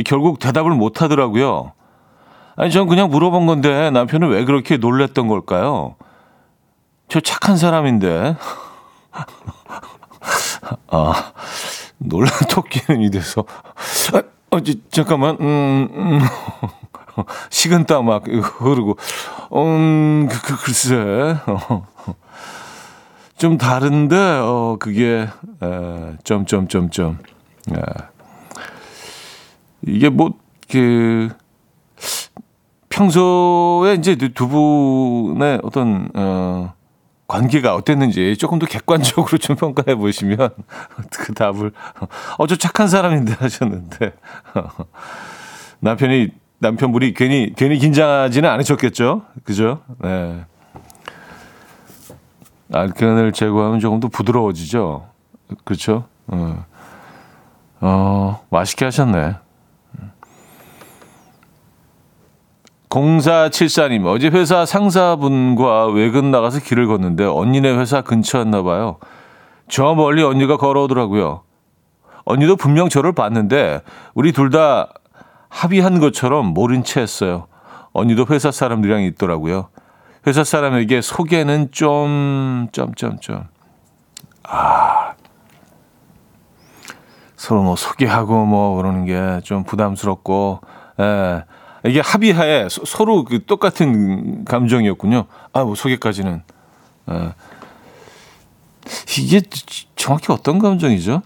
결국 0.05 0.39
대답을 0.39 0.71
못 0.71 1.01
하더라고요. 1.01 1.71
아니, 2.59 2.71
전 2.71 2.87
그냥 2.87 3.09
물어본 3.09 3.45
건데 3.45 3.89
남편은 3.89 4.27
왜 4.27 4.43
그렇게 4.43 4.75
놀랬던 4.75 5.29
걸까요? 5.29 5.95
저 7.07 7.21
착한 7.21 7.55
사람인데. 7.55 8.35
아, 10.91 11.31
놀란 11.97 12.33
토끼는 12.51 13.01
이 13.01 13.11
돼서, 13.11 13.45
아, 14.13 14.21
어, 14.49 14.59
지, 14.59 14.81
잠깐만, 14.91 15.37
음, 15.39 15.87
음. 15.93 16.19
식은땀 17.49 18.05
막 18.05 18.25
흐르고, 18.27 18.97
음, 19.55 20.27
그, 20.29 20.41
그, 20.41 20.65
글쎄, 20.65 21.37
어. 21.47 21.87
좀 23.37 23.57
다른데, 23.57 24.17
어, 24.17 24.75
그게, 24.81 25.29
에, 25.63 26.17
점, 26.25 26.45
점, 26.45 26.67
점, 26.67 26.89
점. 26.89 27.19
에. 27.71 27.75
이게 29.87 30.09
뭐, 30.09 30.31
그, 30.69 31.29
평소에 32.89 33.95
이제 33.95 34.15
두 34.15 34.47
분의 34.47 35.61
어떤, 35.63 36.09
어, 36.15 36.73
관계가 37.29 37.75
어땠는지 37.75 38.35
조금 38.37 38.57
더 38.57 38.65
객관적으로 38.65 39.37
좀 39.37 39.55
평가해 39.55 39.95
보시면 39.95 40.49
그 41.13 41.33
답을 41.35 41.71
어저 42.39 42.55
착한 42.55 42.87
사람인데 42.87 43.33
하셨는데 43.33 44.13
남편이 45.79 46.29
남편분이 46.57 47.13
괜히 47.13 47.53
괜히 47.55 47.77
긴장하지는 47.77 48.49
않으셨겠죠, 48.49 49.21
그죠? 49.43 49.81
네. 49.99 50.43
알끈을 52.73 53.31
제거하면 53.31 53.79
조금 53.79 53.99
더 53.99 54.07
부드러워지죠, 54.07 55.07
그렇죠? 55.63 56.05
어, 56.27 56.65
어 57.79 58.43
맛있게 58.49 58.85
하셨네. 58.85 59.35
0474님, 62.89 64.05
어제 64.07 64.29
회사 64.29 64.65
상사분과 64.65 65.87
외근 65.87 66.31
나가서 66.31 66.59
길을 66.59 66.87
걷는데 66.87 67.23
언니네 67.23 67.77
회사 67.77 68.01
근처였나 68.01 68.63
봐요. 68.63 68.97
저 69.67 69.93
멀리 69.93 70.23
언니가 70.23 70.57
걸어오더라고요. 70.57 71.41
언니도 72.25 72.55
분명 72.55 72.89
저를 72.89 73.13
봤는데 73.13 73.81
우리 74.15 74.31
둘 74.31 74.49
다 74.49 74.89
합의한 75.49 75.99
것처럼 75.99 76.47
모른 76.47 76.83
채 76.83 77.01
했어요. 77.01 77.47
언니도 77.93 78.25
회사 78.29 78.51
사람들이랑 78.51 79.01
있더라고요. 79.03 79.69
회사 80.27 80.43
사람에게 80.43 81.01
소개는 81.01 81.69
좀, 81.71 82.67
점점점. 82.71 83.47
아. 84.43 85.13
서로 87.35 87.63
뭐 87.63 87.75
소개하고 87.75 88.45
뭐 88.45 88.75
그러는 88.75 89.05
게 89.05 89.39
좀 89.43 89.63
부담스럽고, 89.63 90.59
예. 90.99 91.43
이게 91.85 92.01
합의하에 92.01 92.67
서, 92.69 93.05
로 93.05 93.23
그 93.23 93.45
똑같은 93.45 94.43
감정이었군요. 94.45 95.25
아, 95.53 95.63
뭐 95.63 95.75
소개까지는. 95.75 96.41
예. 97.11 97.33
이게 99.17 99.41
정확히 99.95 100.31
어떤 100.31 100.59
감정이죠? 100.59 101.21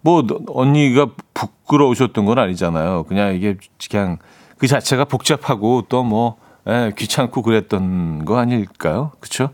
뭐 0.00 0.24
언니가 0.48 1.08
부끄러우셨던 1.34 2.24
건 2.24 2.38
아니잖아요. 2.38 3.04
그냥 3.04 3.34
이게 3.34 3.56
그냥 3.90 4.18
그 4.56 4.66
자체가 4.66 5.04
복잡하고 5.04 5.82
또뭐 5.88 6.36
예, 6.68 6.92
귀찮고 6.96 7.42
그랬던 7.42 8.24
거 8.24 8.38
아닐까요? 8.38 9.12
그렇죠? 9.20 9.50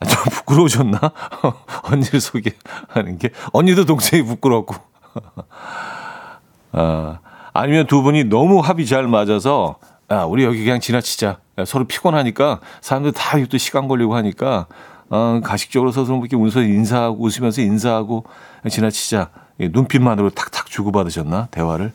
아, 0.00 0.06
좀 0.06 0.24
부끄러우셨나? 0.30 0.98
언니를 1.84 2.20
소개하는 2.20 3.18
게 3.18 3.30
언니도 3.52 3.84
동생이 3.84 4.22
부끄럽고 4.22 4.74
아, 6.72 7.18
아니면 7.54 7.86
두 7.86 8.02
분이 8.02 8.24
너무 8.24 8.60
합이 8.60 8.84
잘 8.84 9.06
맞아서 9.08 9.76
아, 10.08 10.24
우리 10.24 10.44
여기 10.44 10.62
그냥 10.64 10.80
지나치자. 10.80 11.38
야, 11.58 11.64
서로 11.64 11.84
피곤하니까 11.86 12.60
사람들 12.82 13.12
다또 13.12 13.56
시간 13.58 13.88
걸리고 13.88 14.14
하니까 14.16 14.66
어, 15.08 15.40
가식적으로 15.42 15.92
서서 15.92 16.16
이렇게 16.18 16.36
웃어 16.36 16.62
인사하고 16.62 17.22
웃으면서 17.24 17.62
인사하고 17.62 18.24
지나치자. 18.68 19.30
눈빛만으로 19.58 20.30
탁탁 20.30 20.66
주고받으셨나 20.66 21.46
대화를? 21.52 21.92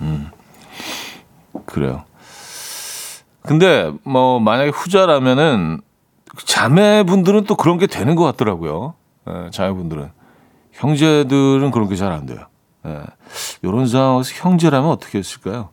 음 0.00 0.30
그래요. 1.66 2.04
근데 3.42 3.92
뭐 4.02 4.40
만약에 4.40 4.70
후자라면은 4.70 5.82
자매분들은 6.46 7.44
또 7.44 7.54
그런 7.54 7.76
게 7.76 7.86
되는 7.86 8.14
것 8.14 8.24
같더라고요. 8.24 8.94
예, 9.28 9.50
자매분들은 9.50 10.10
형제들은 10.72 11.70
그런 11.70 11.88
게 11.88 11.96
잘 11.96 12.12
안 12.12 12.24
돼요. 12.24 12.38
예, 12.86 13.02
이런 13.62 13.86
상황에서 13.86 14.32
형제라면 14.34 14.90
어떻게 14.90 15.18
했을까요? 15.18 15.70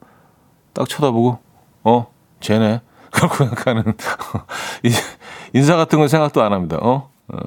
딱 0.74 0.88
쳐다보고 0.90 1.40
어 1.84 2.08
쟤네 2.40 2.82
그렇고 3.12 3.46
약간은 3.46 3.84
인사 5.54 5.76
같은 5.76 6.00
건 6.00 6.08
생각도 6.08 6.44
안 6.44 6.54
합니다. 6.54 6.78
어, 6.82 7.10
어 7.30 7.38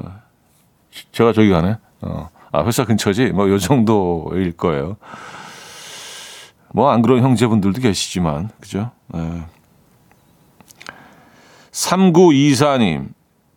제가 1.12 1.33
저기 1.33 1.50
가네. 1.50 1.76
어. 2.02 2.31
아, 2.52 2.64
회사 2.64 2.85
근처지? 2.85 3.26
뭐, 3.26 3.49
요 3.49 3.59
정도일 3.59 4.57
거예요. 4.57 4.97
뭐, 6.73 6.90
안 6.90 7.00
그런 7.02 7.23
형제분들도 7.23 7.81
계시지만, 7.81 8.50
그죠? 8.61 8.90
네. 9.09 9.45
3924님, 11.71 13.08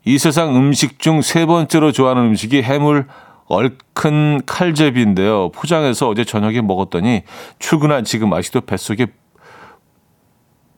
이 0.06 0.18
세상 0.20 0.56
음식 0.56 1.00
중 1.00 1.22
세 1.22 1.46
번째로 1.46 1.92
좋아하는 1.92 2.24
음식이 2.26 2.62
해물 2.62 3.08
얼큰 3.54 4.42
칼제비인데요. 4.46 5.52
포장해서 5.52 6.10
어제 6.10 6.24
저녁에 6.24 6.62
먹었더니 6.62 7.24
출근한 7.60 8.04
지금 8.04 8.34
아직도 8.34 8.62
뱃속에 8.62 9.08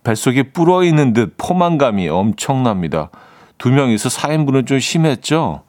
뱃속에 0.03 0.51
불어 0.51 0.83
있는 0.83 1.13
듯 1.13 1.33
포만감이 1.37 2.07
엄청납니다. 2.09 3.09
두 3.57 3.71
명이서 3.71 4.09
4인분은 4.09 4.67
좀 4.67 4.79
심했죠? 4.79 5.63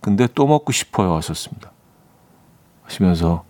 근데 0.00 0.26
또 0.34 0.46
먹고 0.46 0.72
싶어요 0.72 1.14
하셨습니다. 1.14 1.72
하시면서 2.82 3.44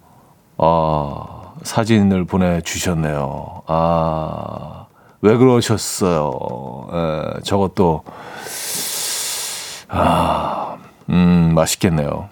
아 0.59 1.35
사진을 1.65 2.27
보내 2.27 2.61
주셨네요. 2.61 3.63
아, 3.67 4.87
왜 5.23 5.37
그러셨어요? 5.37 6.87
에, 6.93 7.41
저것도, 7.43 8.05
아, 9.89 10.77
음, 11.09 11.53
맛있겠네요. 11.55 12.29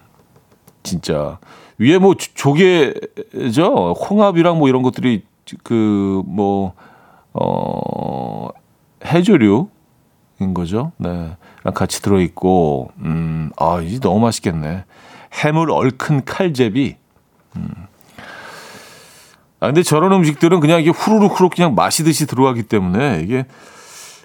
진짜. 0.83 1.39
위에 1.79 1.99
뭐 1.99 2.15
조개죠? 2.15 3.95
홍합이랑 3.95 4.59
뭐 4.59 4.69
이런 4.69 4.83
것들이 4.83 5.25
그, 5.63 6.23
뭐, 6.27 6.75
어, 7.33 8.49
해조류 9.05 9.69
인 10.41 10.55
거죠. 10.55 10.93
네. 10.99 11.37
같이 11.75 12.03
들어 12.03 12.21
있고, 12.21 12.91
음, 12.99 13.51
아, 13.57 13.81
이제 13.81 14.01
너무 14.01 14.21
맛있겠네. 14.21 14.85
해물 15.33 15.71
얼큰 15.71 16.25
칼제비. 16.25 16.97
음. 17.57 17.69
아, 19.61 19.67
근데 19.67 19.83
저런 19.83 20.13
음식들은 20.13 20.61
그냥 20.61 20.81
이게 20.81 20.91
후루룩 20.91 21.35
후루룩 21.35 21.55
그냥 21.55 21.75
마시듯이 21.75 22.27
들어가기 22.27 22.65
때문에 22.65 23.21
이게 23.23 23.47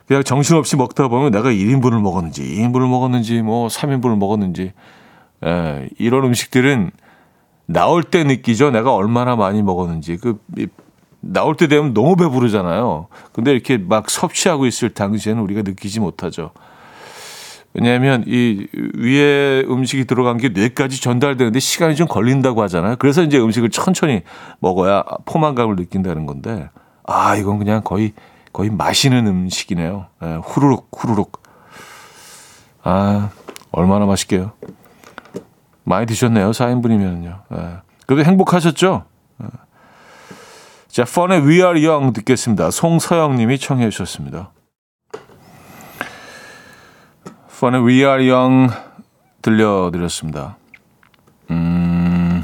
그냥 0.08 0.24
정신없이 0.24 0.76
먹다 0.76 1.08
보면 1.08 1.32
내가 1.32 1.50
1인분을 1.50 2.02
먹었는지, 2.02 2.42
2인분을 2.44 2.90
먹었는지, 2.90 3.42
뭐 3.42 3.68
3인분을 3.68 4.18
먹었는지, 4.18 4.74
예, 5.46 5.90
이런 5.98 6.26
음식들은 6.26 6.92
나올 7.66 8.04
때 8.04 8.24
느끼죠. 8.24 8.72
내가 8.72 8.94
얼마나 8.94 9.36
많이 9.36 9.62
먹었는지. 9.62 10.18
그, 10.18 10.40
나올 11.20 11.56
때 11.56 11.68
되면 11.68 11.94
너무 11.94 12.16
배부르잖아요. 12.16 13.08
근데 13.34 13.52
이렇게 13.52 13.78
막 13.78 14.10
섭취하고 14.10 14.66
있을 14.66 14.90
당시에는 14.90 15.42
우리가 15.42 15.62
느끼지 15.64 16.00
못하죠. 16.00 16.52
왜냐하면 17.74 18.24
이 18.26 18.66
위에 18.96 19.64
음식이 19.68 20.06
들어간 20.06 20.38
게 20.38 20.50
뇌까지 20.50 21.00
전달되는데 21.00 21.60
시간이 21.60 21.96
좀 21.96 22.08
걸린다고 22.08 22.62
하잖아요. 22.64 22.96
그래서 22.98 23.22
이제 23.22 23.38
음식을 23.38 23.70
천천히 23.70 24.24
먹어야 24.60 25.04
포만감을 25.26 25.76
느낀다는 25.76 26.26
건데 26.26 26.70
아 27.04 27.36
이건 27.36 27.60
그냥 27.60 27.82
거의 27.84 28.14
거의 28.52 28.72
마시는 28.72 29.28
음식이네요. 29.28 30.08
네, 30.22 30.40
후루룩 30.44 30.90
후루룩. 30.98 31.44
아 32.84 33.30
얼마나 33.72 34.08
맛있게요. 34.08 34.54
많이 35.88 36.06
드셨네요. 36.06 36.52
4인분이면요. 36.52 37.40
네. 37.50 37.78
그래도 38.06 38.30
행복하셨죠? 38.30 39.06
네. 39.38 39.48
자, 40.90 41.06
펀의 41.06 41.42
We 41.44 41.62
Are 41.62 41.88
Young 41.88 42.12
듣겠습니다. 42.14 42.72
송서영 42.72 43.38
님이 43.38 43.58
청해 43.58 43.90
주셨습니다. 43.90 44.52
펀의 47.62 47.86
We 47.86 48.04
Are 48.04 48.30
Young 48.30 48.74
들려드렸습니다. 49.42 50.58
음, 51.52 52.44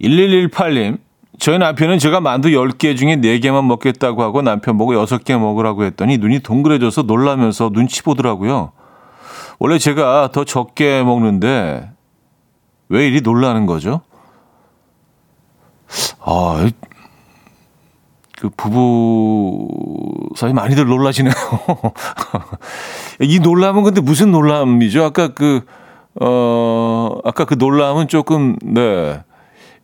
1118님, 0.00 0.98
저희 1.38 1.58
남편은 1.58 1.98
제가 1.98 2.20
만두 2.20 2.48
10개 2.48 2.96
중에 2.96 3.16
4개만 3.16 3.66
먹겠다고 3.66 4.22
하고 4.22 4.40
남편 4.40 4.78
보고 4.78 4.94
6개 4.94 5.38
먹으라고 5.38 5.84
했더니 5.84 6.16
눈이 6.16 6.38
동그래져서 6.38 7.02
놀라면서 7.02 7.68
눈치 7.68 8.02
보더라고요. 8.02 8.72
원래 9.58 9.78
제가 9.78 10.30
더 10.32 10.44
적게 10.44 11.02
먹는데 11.02 11.90
왜 12.88 13.06
이리 13.06 13.20
놀라는 13.20 13.66
거죠? 13.66 14.02
아, 16.20 16.68
그 18.38 18.50
부부 18.50 19.68
사이 20.36 20.52
많이들 20.52 20.86
놀라시네요. 20.86 21.32
이 23.20 23.38
놀람은 23.38 23.84
근데 23.84 24.00
무슨 24.00 24.32
놀람이죠? 24.32 25.04
아까 25.04 25.28
그, 25.28 25.64
어, 26.20 27.18
아까 27.24 27.44
그 27.44 27.54
놀람은 27.54 28.08
조금, 28.08 28.56
네, 28.62 29.22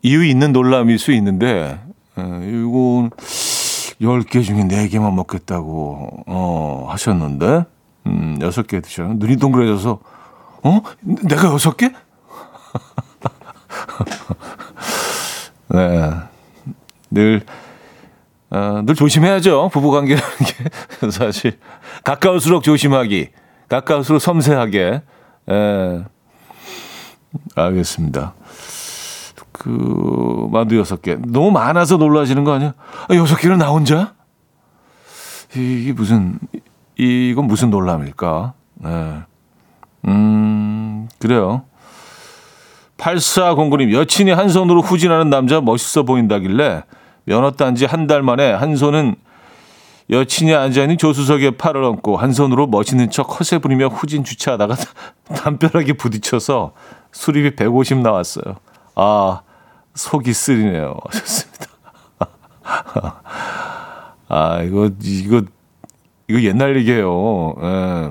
이유 0.02 0.24
있는 0.24 0.52
놀람일 0.52 0.98
수 0.98 1.12
있는데, 1.12 1.78
어, 2.16 2.40
이건 2.42 3.10
10개 4.00 4.42
중에 4.44 4.66
4개만 4.66 5.14
먹겠다고, 5.14 6.24
어, 6.26 6.86
하셨는데, 6.88 7.64
음, 8.06 8.38
6개 8.40 8.82
드셔요. 8.82 9.14
눈이 9.14 9.36
동그래져서, 9.36 10.00
어? 10.62 10.82
내가 11.02 11.50
6개? 11.56 11.94
네. 15.68 16.10
늘, 17.10 17.42
어, 18.50 18.82
늘 18.84 18.94
조심해야죠. 18.94 19.70
부부 19.72 19.90
관계라는 19.90 20.28
게. 20.38 21.10
사실. 21.10 21.58
가까울수록 22.04 22.62
조심하기. 22.62 23.30
가까울수록 23.68 24.20
섬세하게. 24.20 25.02
예. 25.50 26.04
알겠습니다. 27.54 28.34
그, 29.52 30.48
만두 30.50 30.78
여섯 30.78 31.02
개. 31.02 31.16
너무 31.16 31.50
많아서 31.50 31.96
놀라시는 31.96 32.44
거 32.44 32.52
아니야? 32.52 32.74
아, 33.08 33.14
여섯 33.14 33.36
개는 33.36 33.58
나 33.58 33.68
혼자? 33.68 34.14
이게 35.54 35.92
무슨, 35.92 36.38
이건 37.02 37.46
무슨 37.46 37.70
놀람일까? 37.70 38.52
예. 38.84 39.14
음, 40.06 41.08
그래요. 41.18 41.62
8409님, 42.98 43.92
여친이 43.94 44.30
한 44.30 44.50
손으로 44.50 44.82
후진하는 44.82 45.30
남자 45.30 45.60
멋있어 45.62 46.02
보인다길래 46.02 46.82
면허 47.24 47.50
딴지 47.52 47.86
한 47.86 48.06
달 48.06 48.22
만에 48.22 48.52
한 48.52 48.76
손은 48.76 49.14
여친이 50.10 50.52
앉아있는 50.54 50.98
조수석에 50.98 51.52
팔을 51.52 51.82
얹고 51.84 52.16
한 52.18 52.32
손으로 52.32 52.66
멋있는 52.66 53.10
척 53.10 53.38
허세 53.40 53.58
부리며 53.58 53.88
후진 53.88 54.24
주차하다가 54.24 54.76
담벼락에 55.36 55.94
부딪혀서 55.94 56.72
수리비 57.12 57.54
150 57.56 57.98
나왔어요. 57.98 58.56
아, 58.96 59.40
속이 59.94 60.32
쓰리네요. 60.32 60.96
하셨습니다. 61.08 61.66
아, 64.28 64.62
이거, 64.62 64.90
이거, 65.02 65.42
이거 66.30 66.42
옛날 66.42 66.76
얘기예요. 66.76 67.54
예. 67.60 68.10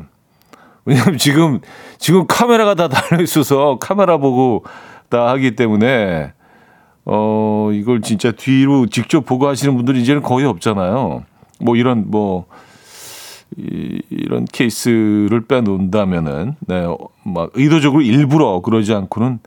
왜냐면 0.83 1.17
지금, 1.17 1.59
지금 1.97 2.27
카메라가 2.27 2.75
다 2.75 2.89
달려 2.89 3.23
있어서 3.23 3.77
카메라 3.79 4.17
보고 4.17 4.65
다 5.07 5.27
하기 5.29 5.55
때문에, 5.55 6.33
어, 7.05 7.69
이걸 7.71 8.01
진짜 8.01 8.31
뒤로 8.31 8.87
직접 8.87 9.25
보고 9.25 9.47
하시는 9.47 9.73
분들이 9.75 10.01
이제는 10.01 10.21
거의 10.21 10.45
없잖아요. 10.45 11.23
뭐 11.61 11.75
이런, 11.75 12.05
뭐, 12.07 12.45
이, 13.57 14.01
이런 14.09 14.45
케이스를 14.45 15.45
빼놓는다면은, 15.47 16.55
네, 16.67 16.85
막 17.23 17.51
의도적으로 17.53 18.01
일부러 18.01 18.59
그러지 18.59 18.93
않고는 18.93 19.39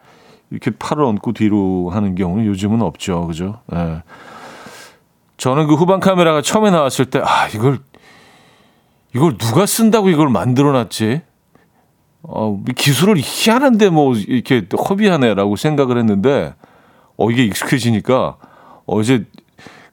이렇게 0.50 0.70
팔을 0.70 1.04
얹고 1.04 1.32
뒤로 1.32 1.90
하는 1.90 2.14
경우는 2.14 2.46
요즘은 2.46 2.80
없죠. 2.82 3.26
그죠? 3.26 3.60
네. 3.66 4.02
저는 5.36 5.66
그 5.66 5.74
후방 5.74 6.00
카메라가 6.00 6.40
처음에 6.40 6.70
나왔을 6.70 7.06
때, 7.06 7.20
아, 7.20 7.48
이걸, 7.54 7.78
이걸 9.14 9.36
누가 9.36 9.66
쓴다고 9.66 10.08
이걸 10.08 10.28
만들어 10.28 10.72
놨지? 10.72 11.22
어, 12.22 12.60
기술을 12.76 13.16
희한한데 13.18 13.90
뭐 13.90 14.14
이렇게 14.14 14.66
허비하네라고 14.88 15.56
생각을 15.56 15.98
했는데, 15.98 16.54
어, 17.16 17.30
이게 17.30 17.44
익숙해지니까, 17.44 18.36
어제 18.86 19.26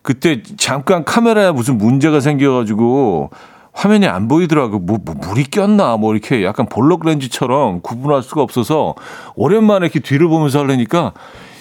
그때 0.01 0.41
잠깐 0.57 1.03
카메라에 1.03 1.51
무슨 1.51 1.77
문제가 1.77 2.19
생겨가지고 2.19 3.29
화면이 3.73 4.07
안 4.07 4.27
보이더라고. 4.27 4.79
뭐, 4.79 4.97
뭐 5.03 5.15
물이 5.15 5.45
꼈나 5.51 5.97
뭐 5.97 6.13
이렇게 6.13 6.43
약간 6.43 6.67
볼록 6.67 7.05
렌즈처럼 7.05 7.81
구분할 7.81 8.23
수가 8.23 8.41
없어서 8.41 8.95
오랜만에 9.35 9.85
이렇게 9.85 9.99
뒤를 9.99 10.27
보면서 10.27 10.59
하려니까 10.59 11.13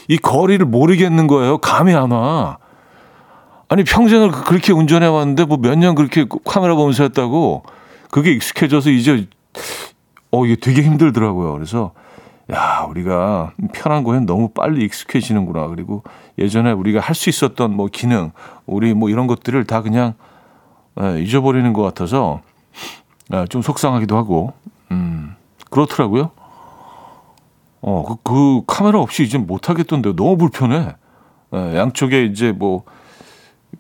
이 0.08 0.16
거리를 0.16 0.64
모르겠는 0.64 1.26
거예요. 1.26 1.58
감이 1.58 1.94
안 1.94 2.10
와. 2.10 2.58
아니 3.68 3.84
평생을 3.84 4.30
그, 4.30 4.44
그렇게 4.44 4.72
운전해 4.72 5.06
왔는데 5.06 5.44
뭐 5.44 5.58
몇 5.58 5.76
년 5.76 5.94
그렇게 5.94 6.26
카메라 6.44 6.74
보면서 6.74 7.02
했다고 7.04 7.64
그게 8.10 8.32
익숙해져서 8.32 8.90
이제 8.90 9.26
어 10.30 10.44
이게 10.46 10.56
되게 10.56 10.82
힘들더라고요. 10.82 11.52
그래서 11.52 11.92
야 12.50 12.86
우리가 12.88 13.52
편한 13.74 14.04
거에 14.04 14.20
너무 14.20 14.48
빨리 14.48 14.84
익숙해지는구나. 14.84 15.68
그리고 15.68 16.02
예전에 16.38 16.72
우리가 16.72 17.00
할 17.00 17.14
수 17.14 17.28
있었던 17.28 17.74
뭐 17.74 17.88
기능, 17.92 18.32
우리 18.66 18.94
뭐 18.94 19.10
이런 19.10 19.26
것들을 19.26 19.64
다 19.64 19.82
그냥 19.82 20.14
예, 21.00 21.20
잊어버리는 21.22 21.70
것 21.74 21.82
같아서 21.82 22.40
예, 23.34 23.44
좀 23.50 23.60
속상하기도 23.60 24.16
하고, 24.16 24.54
음, 24.90 25.34
그렇더라고요. 25.70 26.30
어, 27.82 28.04
그, 28.08 28.16
그 28.24 28.62
카메라 28.66 28.98
없이 29.00 29.22
이제 29.22 29.36
못 29.38 29.68
하겠던데 29.68 30.16
너무 30.16 30.36
불편해. 30.38 30.94
예, 31.54 31.76
양쪽에 31.76 32.24
이제 32.24 32.52
뭐, 32.52 32.84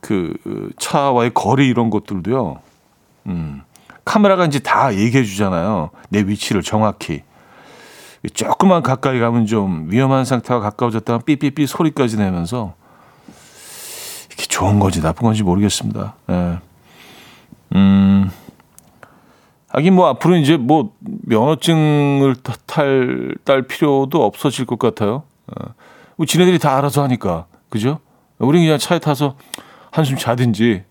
그 0.00 0.36
차와의 0.78 1.32
거리 1.34 1.68
이런 1.68 1.90
것들도요. 1.90 2.60
음, 3.26 3.62
카메라가 4.04 4.46
이제 4.46 4.58
다 4.58 4.94
얘기해 4.94 5.24
주잖아요. 5.24 5.90
내 6.08 6.20
위치를 6.20 6.62
정확히. 6.62 7.22
조금만 8.34 8.82
가까이 8.82 9.20
가면 9.20 9.46
좀 9.46 9.86
위험한 9.90 10.24
상태가 10.24 10.60
가까워졌다가 10.60 11.24
삐삐삐 11.24 11.66
소리까지 11.66 12.16
내면서 12.16 12.74
이게 14.32 14.44
좋은 14.44 14.78
건지 14.78 15.00
나쁜 15.00 15.24
건지 15.24 15.42
모르겠습니다. 15.42 16.14
예. 16.30 16.58
음, 17.74 18.30
하긴 19.68 19.94
뭐 19.94 20.08
앞으로 20.08 20.36
이제 20.36 20.56
뭐 20.56 20.92
면허증을 21.00 22.36
탈, 22.66 23.34
딸 23.44 23.62
필요도 23.62 24.24
없어질 24.24 24.66
것 24.66 24.78
같아요. 24.78 25.22
어, 25.46 25.74
뭐 26.16 26.26
지네들이 26.26 26.58
다 26.58 26.76
알아서 26.76 27.02
하니까. 27.02 27.46
그죠? 27.68 28.00
우리 28.38 28.60
그냥 28.60 28.78
차에 28.78 28.98
타서 28.98 29.36
한숨 29.98 30.16
자든지 30.16 30.84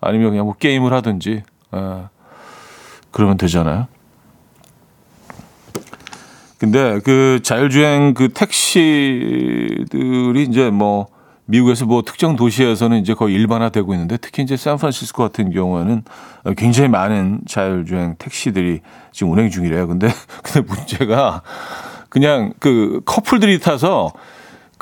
아니면 0.00 0.30
그냥 0.30 0.44
뭐 0.46 0.54
게임을 0.54 0.92
하든지, 0.92 1.42
어, 1.72 2.08
그러면 3.10 3.36
되잖아요. 3.36 3.88
근데 6.58 7.00
그 7.00 7.40
자율주행 7.42 8.14
그 8.14 8.28
택시들이 8.28 9.86
이제 10.48 10.70
뭐 10.70 11.08
미국에서 11.46 11.86
뭐 11.86 12.02
특정 12.02 12.36
도시에서는 12.36 13.00
이제 13.00 13.14
거의 13.14 13.34
일반화되고 13.34 13.92
있는데 13.94 14.16
특히 14.16 14.44
이제 14.44 14.56
샌프란시스코 14.56 15.24
같은 15.24 15.50
경우에는 15.50 16.04
굉장히 16.56 16.88
많은 16.88 17.40
자율주행 17.48 18.14
택시들이 18.16 18.80
지금 19.10 19.32
운행 19.32 19.50
중이래요. 19.50 19.88
근데 19.88 20.08
근데 20.44 20.60
문제가 20.60 21.42
그냥 22.08 22.52
그 22.60 23.00
커플들이 23.06 23.58
타서 23.58 24.12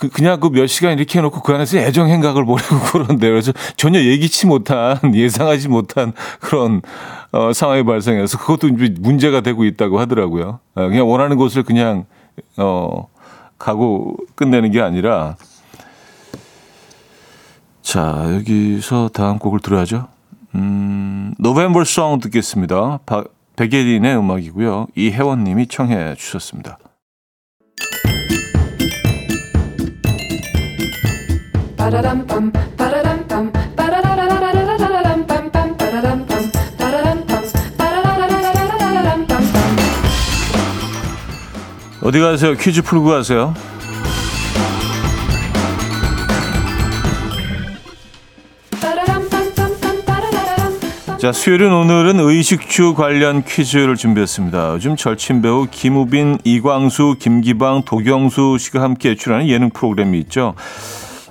그 0.00 0.08
그냥 0.08 0.40
그 0.40 0.48
몇 0.48 0.66
시간 0.66 0.98
이렇게 0.98 1.18
해놓고 1.18 1.42
그 1.42 1.52
안에서 1.52 1.78
애정 1.78 2.08
행각을 2.08 2.44
벌이고 2.46 2.76
그런데 2.92 3.28
그래서 3.28 3.52
전혀 3.76 4.00
예기치 4.00 4.46
못한 4.46 4.98
예상하지 5.14 5.68
못한 5.68 6.12
그런 6.40 6.80
어, 7.32 7.52
상황이 7.52 7.84
발생해서 7.84 8.38
그것도 8.38 8.68
문제가 8.98 9.42
되고 9.42 9.64
있다고 9.64 10.00
하더라고요. 10.00 10.58
어, 10.74 10.88
그냥 10.88 11.08
원하는 11.08 11.36
곳을 11.36 11.62
그냥 11.62 12.06
어 12.56 13.08
가고 13.58 14.16
끝내는 14.34 14.70
게 14.70 14.80
아니라 14.80 15.36
자 17.82 18.26
여기서 18.34 19.10
다음 19.12 19.38
곡을 19.38 19.60
들어야죠. 19.60 20.08
음, 20.54 21.34
노벤버 21.38 21.84
송 21.84 22.18
듣겠습니다. 22.20 23.00
바, 23.04 23.24
백예린의 23.56 24.16
음악이고요. 24.16 24.86
이혜원님이 24.96 25.66
청해 25.68 26.14
주셨습니다. 26.16 26.78
어디 42.02 42.18
가세요? 42.20 42.54
퀴즈 42.54 42.82
풀고 42.82 43.08
가세요. 43.08 43.54
자, 51.18 51.32
수요일은 51.32 51.72
오늘은 51.72 52.18
의식주 52.20 52.94
관련 52.94 53.44
퀴즈를 53.44 53.96
준비했습니다. 53.96 54.74
요즘 54.74 54.96
절친 54.96 55.42
배우 55.42 55.66
김우빈, 55.70 56.38
이광수, 56.44 57.16
김기방, 57.18 57.82
도경수 57.84 58.56
씨가 58.58 58.80
함께 58.80 59.16
출연하는 59.16 59.50
예능 59.50 59.70
프로그램이 59.70 60.18
있죠. 60.20 60.54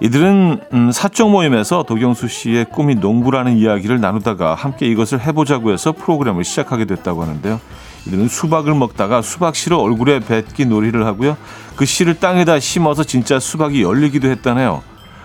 이들은 0.02 0.62
음, 0.74 0.92
사적 0.92 1.30
모임에서 1.30 1.84
도경수 1.84 2.30
씨의 2.30 2.66
꿈이 2.66 2.96
농부라는 2.96 3.58
이야기를 3.58 4.00
나누다가 4.00 4.56
함께 4.56 4.86
이것을 4.86 5.20
해보자고 5.20 5.72
해서 5.72 5.92
프로그램을 5.92 6.46
시작하게 6.46 6.86
됐다고 6.86 7.22
하는데요. 7.22 7.60
이들은 8.08 8.30
수박을 8.30 8.74
먹다가 8.76 9.22
수박 9.22 9.56
씨를 9.56 9.76
얼굴에 9.78 10.20
뱉기 10.20 10.66
놀이를 10.66 11.06
하고요. 11.06 11.36
그 11.76 11.86
씨를 11.86 12.20
땅에다 12.20 12.60
심어서 12.60 13.04
진짜 13.04 13.40
수박이 13.40 13.82
열리기도 13.82 14.30
했다네요. 14.30 14.82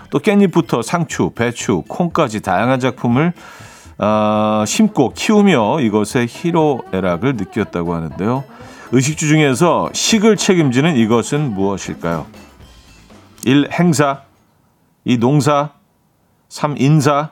또 0.09 0.19
깻잎부터 0.19 0.83
상추, 0.83 1.31
배추, 1.33 1.83
콩까지 1.87 2.41
다양한 2.41 2.79
작품을 2.79 3.33
어, 3.97 4.65
심고 4.67 5.13
키우며 5.13 5.79
이것의 5.79 6.27
희로애락을 6.27 7.37
느꼈다고 7.37 7.95
하는데요. 7.95 8.43
의식주 8.91 9.27
중에서 9.27 9.89
식을 9.93 10.35
책임지는 10.35 10.97
이것은 10.97 11.53
무엇일까요? 11.53 12.25
1. 13.45 13.69
행사 13.71 14.24
2. 15.05 15.17
농사 15.19 15.71
3. 16.49 16.75
인사 16.77 17.31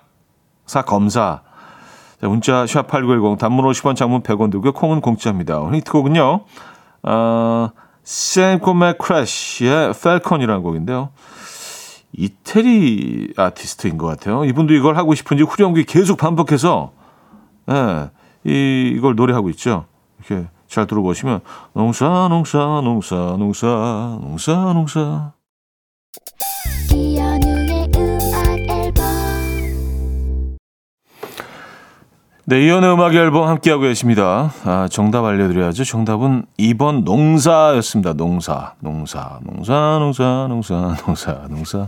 4. 0.65 0.83
검사 0.83 1.41
자, 2.21 2.27
문자 2.29 2.63
샵8910 2.63 3.37
단문 3.37 3.65
50원 3.65 3.95
장문 3.95 4.23
100원 4.23 4.49
들고요. 4.49 4.71
콩은 4.71 5.01
공짜입니다. 5.01 5.59
오늘 5.59 5.79
히트곡은요. 5.79 6.45
어, 7.03 7.69
샘코맥 8.03 8.97
크래쉬의 8.97 9.93
펠컨이라는 9.93 10.63
곡인데요. 10.63 11.09
이태리 12.13 13.33
아티스트인 13.35 13.97
것 13.97 14.07
같아요. 14.07 14.45
이분도 14.45 14.73
이걸 14.73 14.95
하고 14.97 15.15
싶은지 15.15 15.43
후렴구 15.43 15.83
계속 15.85 16.17
반복해서 16.17 16.93
예, 17.69 18.09
이, 18.43 18.93
이걸 18.95 19.15
노래하고 19.15 19.49
있죠. 19.49 19.85
이렇게 20.19 20.47
잘 20.67 20.87
들어보시면 20.87 21.41
농사 21.73 22.27
농사 22.29 22.59
농사 22.81 23.15
농사 23.37 23.67
농사 24.21 24.53
농사 24.73 25.33
네, 32.45 32.61
이연의 32.65 32.91
음악 32.91 33.15
앨범 33.15 33.47
함께하고 33.47 33.83
계십니다. 33.83 34.51
아, 34.65 34.89
정답 34.91 35.23
알려드려야죠. 35.23 35.85
정답은 35.85 36.43
2번 36.59 37.05
농사였습니다. 37.05 38.11
농사, 38.13 38.73
농사, 38.81 39.39
농사, 39.43 39.97
농사, 39.97 40.47
농사, 40.49 40.97
농사, 41.05 41.31
농사. 41.47 41.87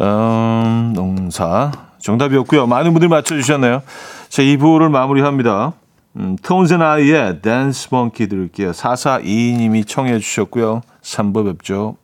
음, 0.00 0.92
농사. 0.94 1.72
정답이었고요. 1.98 2.68
많은 2.68 2.92
분들이 2.92 3.08
맞춰주셨네요. 3.08 3.82
자, 4.28 4.42
2부를 4.42 4.88
마무리합니다. 4.90 5.72
음, 6.18 6.36
톤zen 6.40 6.80
아이의 6.80 7.42
댄스 7.42 7.88
펑키 7.88 8.28
들을게요. 8.28 8.70
4422님이 8.70 9.84
청해 9.84 10.20
주셨고요. 10.20 10.82
3부 11.02 11.46
뵙죠. 11.46 11.96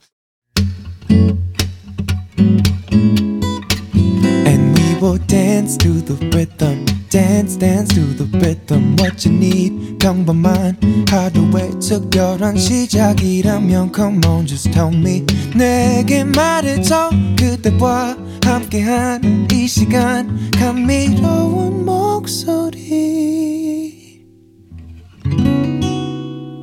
Dance 5.59 5.77
to 5.77 5.89
the 6.01 6.15
rhythm. 6.37 6.85
dance 7.11 7.57
dance 7.57 7.93
to 7.93 8.15
the 8.15 8.27
rhythm 8.39 8.95
what 8.97 9.27
you 9.27 9.35
need 9.35 9.99
평범한 9.99 10.79
하루의 11.11 11.81
특별한 11.81 12.57
시작이라면 12.57 13.93
come 13.93 14.21
on 14.25 14.47
just 14.47 14.71
tell 14.71 14.95
me 14.95 15.27
내게 15.57 16.23
말해줘 16.23 17.11
그대와 17.37 18.17
함께한 18.45 19.49
이 19.51 19.67
시간 19.67 20.49
감미로운 20.53 21.85
목소리 21.85 23.19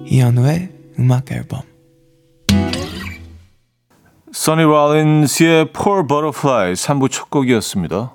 이현우의 0.06 0.70
음악 1.00 1.30
앨범 1.34 1.64
써니 4.32 4.64
롤린스의 4.64 5.74
Poor 5.74 6.08
Butterfly 6.08 6.74
3부 6.74 7.12
첫 7.12 7.30
곡이었습니다. 7.30 8.15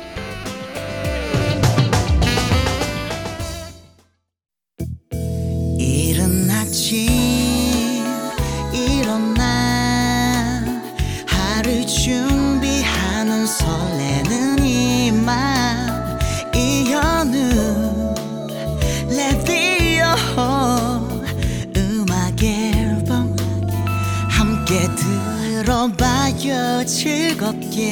즐겁게 26.85 27.91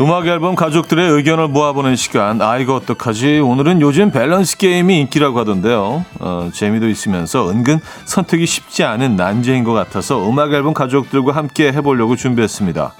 음악 0.00 0.26
앨범 0.26 0.54
가족들의 0.54 1.10
의견을 1.10 1.48
모아보는 1.48 1.94
시간. 1.94 2.40
아, 2.40 2.56
이거 2.56 2.74
어떡하지? 2.74 3.40
오늘은 3.40 3.82
요즘 3.82 4.10
밸런스 4.10 4.56
게임이 4.56 4.98
인기라고 4.98 5.38
하던데요. 5.38 6.06
어, 6.20 6.50
재미도 6.54 6.88
있으면서 6.88 7.50
은근 7.50 7.80
선택이 8.06 8.46
쉽지 8.46 8.82
않은 8.82 9.16
난제인 9.16 9.62
것 9.62 9.74
같아서 9.74 10.26
음악 10.26 10.54
앨범 10.54 10.72
가족들과 10.72 11.32
함께 11.32 11.70
해보려고 11.70 12.16
준비했습니다. 12.16 12.94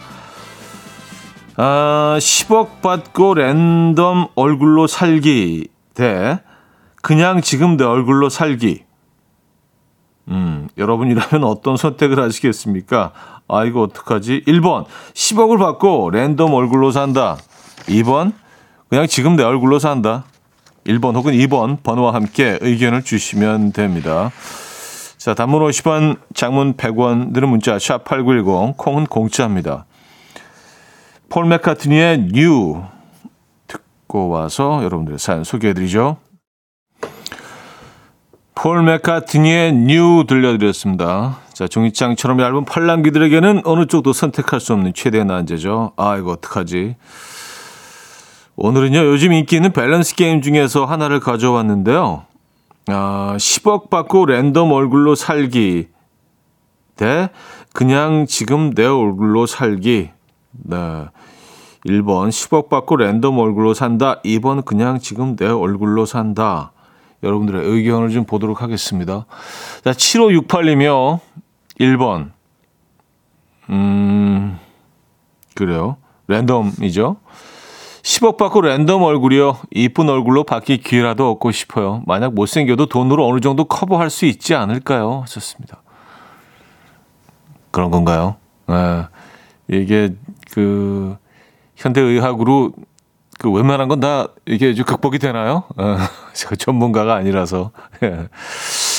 아, 1.57 2.17
10억 2.21 2.83
받고 2.83 3.33
랜덤 3.33 4.27
얼굴로 4.35 4.87
살기 4.87 5.69
대 5.95 6.41
그냥 7.01 7.41
지금 7.41 7.79
내 7.79 7.85
얼굴로 7.85 8.29
살기. 8.29 8.85
음, 10.29 10.69
여러분이라면 10.77 11.45
어떤 11.45 11.79
선택을 11.79 12.21
하시겠습니까? 12.21 13.13
아, 13.51 13.65
이거 13.65 13.83
어떡하지? 13.83 14.45
1번, 14.47 14.85
10억을 15.15 15.59
받고 15.59 16.11
랜덤 16.11 16.55
얼굴로 16.55 16.93
산다. 16.93 17.37
2번, 17.87 18.33
그냥 18.89 19.07
지금 19.07 19.37
내 19.37 19.43
얼굴로 19.43 19.79
산다. 19.79 20.25
1번 20.87 21.15
혹은 21.15 21.33
2번 21.35 21.83
번호와 21.83 22.15
함께 22.15 22.59
의견을 22.61 23.03
주시면 23.03 23.73
됩니다. 23.73 24.31
자, 25.19 25.35
단문 25.35 25.63
50원, 25.63 26.19
장문 26.35 26.75
100원, 26.75 27.35
드는 27.35 27.49
문자 27.49 27.77
샵8910, 27.77 28.77
콩은 28.77 29.07
공짜입니다. 29.07 29.85
폴 31.29 31.47
맥카트니의 31.47 32.29
New 32.33 32.83
듣고 33.67 34.29
와서 34.29 34.83
여러분들의 34.83 35.19
사연 35.19 35.45
소개해드리죠. 35.45 36.17
폴 38.63 38.83
맥카트니의 38.83 39.73
New 39.73 40.25
들려드렸습니다. 40.29 41.39
자, 41.55 41.67
종이장처럼 41.67 42.43
얇은 42.43 42.67
팔랑귀들에게는 42.67 43.63
어느 43.65 43.87
쪽도 43.87 44.13
선택할 44.13 44.61
수 44.61 44.75
없는 44.75 44.93
최대의 44.93 45.25
난제죠. 45.25 45.93
아, 45.97 46.19
이거 46.19 46.33
어떡하지? 46.33 46.97
오늘은요, 48.57 48.99
요즘 48.99 49.33
인기 49.33 49.57
있는 49.57 49.73
밸런스 49.73 50.15
게임 50.15 50.43
중에서 50.43 50.85
하나를 50.85 51.21
가져왔는데요. 51.21 52.27
아, 52.89 53.35
10억 53.39 53.89
받고 53.89 54.27
랜덤 54.27 54.73
얼굴로 54.73 55.15
살기 55.15 55.89
대 56.97 57.31
그냥 57.73 58.27
지금 58.29 58.75
내 58.75 58.85
얼굴로 58.85 59.47
살기. 59.47 60.11
네. 60.53 60.77
1번 61.87 62.29
10억 62.29 62.69
받고 62.69 62.99
랜덤 62.99 63.39
얼굴로 63.39 63.73
산다. 63.73 64.21
2번 64.23 64.67
그냥 64.67 64.99
지금 64.99 65.35
내 65.35 65.47
얼굴로 65.47 66.05
산다. 66.05 66.73
여러분들의 67.23 67.63
의견을 67.65 68.11
좀 68.11 68.25
보도록 68.25 68.63
하겠습니다. 68.63 69.27
자, 69.85 69.93
7568이며 69.93 71.21
1번. 71.79 72.31
음, 73.71 74.59
그래요. 75.55 75.97
랜덤이죠. 76.29 77.17
10억 78.03 78.37
받고 78.39 78.63
랜덤 78.63 79.03
얼굴이요. 79.03 79.59
이쁜 79.71 80.09
얼굴로 80.09 80.45
바뀔 80.45 80.79
기회라도 80.79 81.31
얻고 81.33 81.51
싶어요. 81.53 82.03
만약 82.07 82.35
못생겨도 82.35 82.87
돈으로 82.87 83.27
어느 83.27 83.41
정도 83.41 83.65
커버할 83.65 84.11
수 84.11 84.25
있지 84.25 84.55
않을까요? 84.55 85.21
하셨습니다. 85.23 85.83
그런 87.71 87.91
건가요? 87.91 88.37
예. 88.71 89.07
이게 89.69 90.15
그 90.51 91.17
현대의학으로 91.77 92.73
그 93.41 93.51
웬만한 93.51 93.89
건 93.89 94.01
다 94.01 94.27
이게 94.47 94.75
좀 94.75 94.85
극복이 94.85 95.19
되나요? 95.19 95.65
어, 95.79 95.97
제가 96.35 96.57
전문가가 96.57 97.15
아니라서. 97.15 97.71
예. 98.03 98.29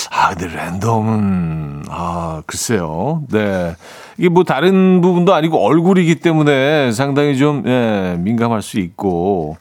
아, 0.09 0.33
근데 0.33 0.53
랜덤은, 0.55 1.83
아, 1.89 2.41
글쎄요. 2.47 3.21
네. 3.29 3.75
이게 4.17 4.29
뭐 4.29 4.43
다른 4.43 4.99
부분도 5.01 5.33
아니고 5.35 5.63
얼굴이기 5.63 6.15
때문에 6.15 6.91
상당히 6.91 7.37
좀, 7.37 7.63
예, 7.67 8.15
민감할 8.19 8.61
수 8.63 8.79
있고. 8.79 9.57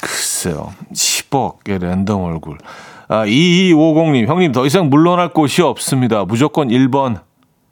글쎄요. 0.00 0.72
10억 0.92 1.68
의 1.70 1.78
랜덤 1.78 2.22
얼굴. 2.22 2.56
아, 3.08 3.24
2250님, 3.26 4.26
형님 4.26 4.52
더 4.52 4.64
이상 4.64 4.88
물러날 4.88 5.28
곳이 5.34 5.60
없습니다. 5.62 6.24
무조건 6.24 6.68
1번. 6.68 7.20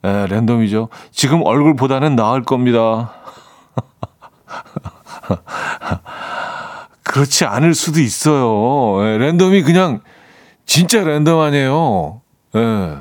예, 0.05 0.27
랜덤이죠. 0.29 0.89
지금 1.11 1.41
얼굴보다는 1.43 2.15
나을 2.15 2.43
겁니다. 2.43 3.13
그렇지 7.03 7.45
않을 7.45 7.73
수도 7.73 7.99
있어요. 7.99 9.05
예, 9.05 9.17
랜덤이 9.17 9.63
그냥 9.63 10.01
진짜 10.65 11.03
랜덤 11.03 11.39
아니에요. 11.39 12.21
예. 12.55 12.97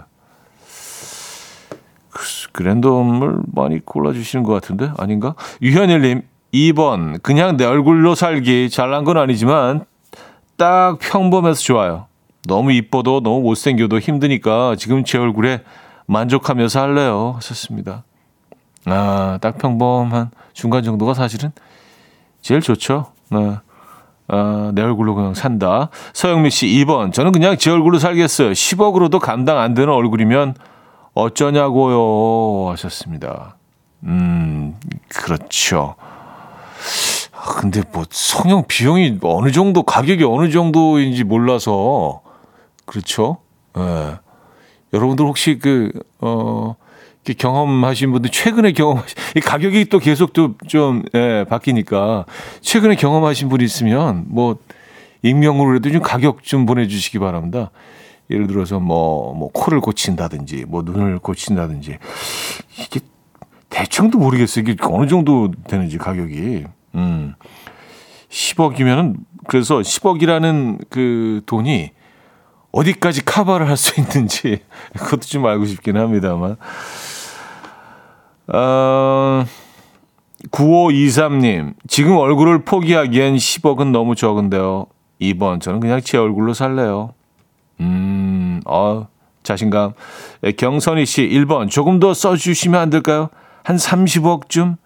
그, 2.11 2.23
그 2.53 2.63
랜덤을 2.63 3.39
많이 3.55 3.85
골라주시는 3.85 4.45
것 4.45 4.53
같은데 4.53 4.91
아닌가? 4.99 5.35
유현일님 5.63 6.23
2번 6.53 7.23
그냥 7.23 7.57
내 7.57 7.65
얼굴로 7.65 8.15
살기 8.15 8.69
잘난 8.71 9.05
건 9.05 9.17
아니지만 9.17 9.87
딱 10.57 10.99
평범해서 10.99 11.61
좋아요. 11.61 12.07
너무 12.47 12.73
이뻐도 12.73 13.21
너무 13.23 13.41
못생겨도 13.43 14.01
힘드니까 14.01 14.75
지금 14.77 15.05
제 15.05 15.19
얼굴에 15.19 15.63
만족하면서 16.07 16.81
할래요. 16.81 17.33
하셨습니다. 17.37 18.05
아, 18.85 19.39
딱 19.41 19.59
평범한 19.59 20.31
중간 20.53 20.83
정도가 20.83 21.15
사실은 21.15 21.53
제일 22.43 22.61
좋죠. 22.61 23.07
네. 23.31 23.57
아, 24.29 24.73
내 24.75 24.83
얼굴로 24.83 25.15
그냥 25.15 25.35
산다. 25.35 25.89
서영미 26.13 26.51
씨 26.51 26.67
2번. 26.67 27.13
저는 27.13 27.33
그냥 27.33 27.57
제 27.57 27.71
얼굴로 27.71 27.99
살겠어요. 27.99 28.51
10억으로도 28.51 29.19
감당 29.21 29.59
안 29.59 29.75
되는 29.75 29.93
얼굴이면 29.93 30.55
어쩌냐고요. 31.15 32.71
하셨습니다. 32.71 33.57
음, 34.05 34.75
그렇죠. 35.09 35.95
아, 37.33 37.53
근데 37.61 37.83
뭐 37.93 38.05
성형 38.11 38.65
비용이 38.69 39.19
어느 39.23 39.51
정도 39.51 39.83
가격이 39.83 40.25
어느 40.25 40.51
정도인지 40.51 41.25
몰라서 41.25 42.23
그렇죠. 42.87 43.39
예. 43.77 43.81
네. 43.81 44.19
여러분들 44.93 45.25
혹시 45.25 45.59
그, 45.59 45.91
어, 46.21 46.75
경험하신 47.25 48.13
분들 48.13 48.31
최근에 48.31 48.73
경험하신 48.73 49.17
이 49.37 49.41
가격이 49.41 49.87
또 49.87 49.99
계속 49.99 50.33
또좀 50.33 51.05
예, 51.15 51.45
바뀌니까 51.49 52.27
최근에 52.61 52.97
경험하신 52.97 53.49
분이 53.49 53.65
있으면 53.65 54.25
뭐 54.29 54.59
익명으로라도 55.23 55.91
좀 55.91 56.03
가격 56.03 56.43
좀 56.43 56.67
보내주시기 56.67 57.19
바랍니다. 57.21 57.71
예를 58.31 58.47
들어서 58.47 58.81
뭐, 58.81 59.35
뭐 59.35 59.51
코를 59.53 59.81
고친다든지 59.81 60.65
뭐 60.67 60.83
눈을 60.83 61.19
고친다든지 61.19 61.99
이게 62.81 63.01
대충도 63.69 64.19
모르겠어요. 64.19 64.65
이게 64.67 64.77
어느 64.83 65.07
정도 65.07 65.51
되는지 65.69 65.99
가격이. 65.99 66.65
음. 66.95 67.35
10억이면은 68.29 69.17
그래서 69.47 69.79
10억이라는 69.79 70.87
그 70.89 71.43
돈이 71.47 71.91
어디까지 72.73 73.25
커버를 73.25 73.69
할 73.69 73.77
수 73.77 74.01
있는지 74.01 74.63
그것도 74.99 75.21
좀 75.23 75.47
알고 75.47 75.67
싶긴 75.67 75.97
합니다만. 75.97 76.57
어, 78.49 79.45
9523님, 80.51 81.75
지금 81.87 82.17
얼굴을 82.17 82.65
포기하기엔 82.65 83.37
10억은 83.37 83.91
너무 83.93 84.15
적은데요. 84.15 84.87
2번, 85.21 85.61
저는 85.61 85.81
그냥 85.81 86.01
제 86.01 86.19
얼굴로 86.19 86.53
살래요. 86.55 87.15
음, 87.81 88.61
어, 88.67 89.07
자신감. 89.45 89.93
예, 90.45 90.53
경선희 90.53 91.07
씨, 91.07 91.23
1번, 91.29 91.71
조금 91.71 92.01
더 92.01 92.13
써주시면 92.13 92.81
안 92.81 92.91
될까요? 92.91 93.29
한 93.63 93.77
30억쯤? 93.77 94.77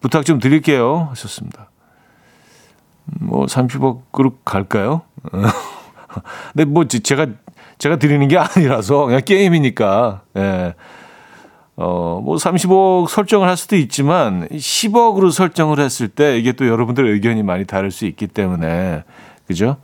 부탁 0.00 0.26
좀 0.26 0.38
드릴게요. 0.38 1.08
하셨습니다. 1.10 1.70
뭐, 3.20 3.46
30억으로 3.46 4.34
갈까요? 4.44 5.02
근데 6.52 6.64
뭐 6.64 6.86
제가 6.86 7.26
제가 7.78 7.96
드리는 7.96 8.26
게 8.28 8.38
아니라서 8.38 9.06
그냥 9.06 9.20
게임이니까. 9.24 10.22
예. 10.36 10.74
어, 11.76 12.20
뭐 12.22 12.36
35억 12.36 13.08
설정을 13.08 13.48
할 13.48 13.56
수도 13.56 13.74
있지만 13.74 14.46
10억으로 14.48 15.32
설정을 15.32 15.80
했을 15.80 16.06
때 16.06 16.38
이게 16.38 16.52
또 16.52 16.68
여러분들 16.68 17.04
의견이 17.04 17.42
많이 17.42 17.64
다를 17.64 17.90
수 17.90 18.06
있기 18.06 18.28
때문에 18.28 19.02
그죠? 19.48 19.76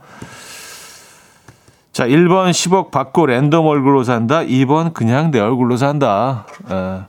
자, 1.91 2.07
1번 2.07 2.51
10억 2.51 2.91
받고 2.91 3.25
랜덤 3.25 3.65
얼굴로 3.65 4.05
산다. 4.05 4.39
2번 4.39 4.93
그냥 4.93 5.31
내 5.31 5.39
얼굴로 5.39 5.75
산다. 5.75 6.45
예. 6.69 7.01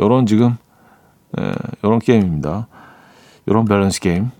요런 0.00 0.26
지금 0.26 0.56
예, 1.38 1.52
요런 1.84 1.98
게임입니다. 1.98 2.66
요런 3.48 3.66
밸런스 3.66 4.00
게임. 4.00 4.30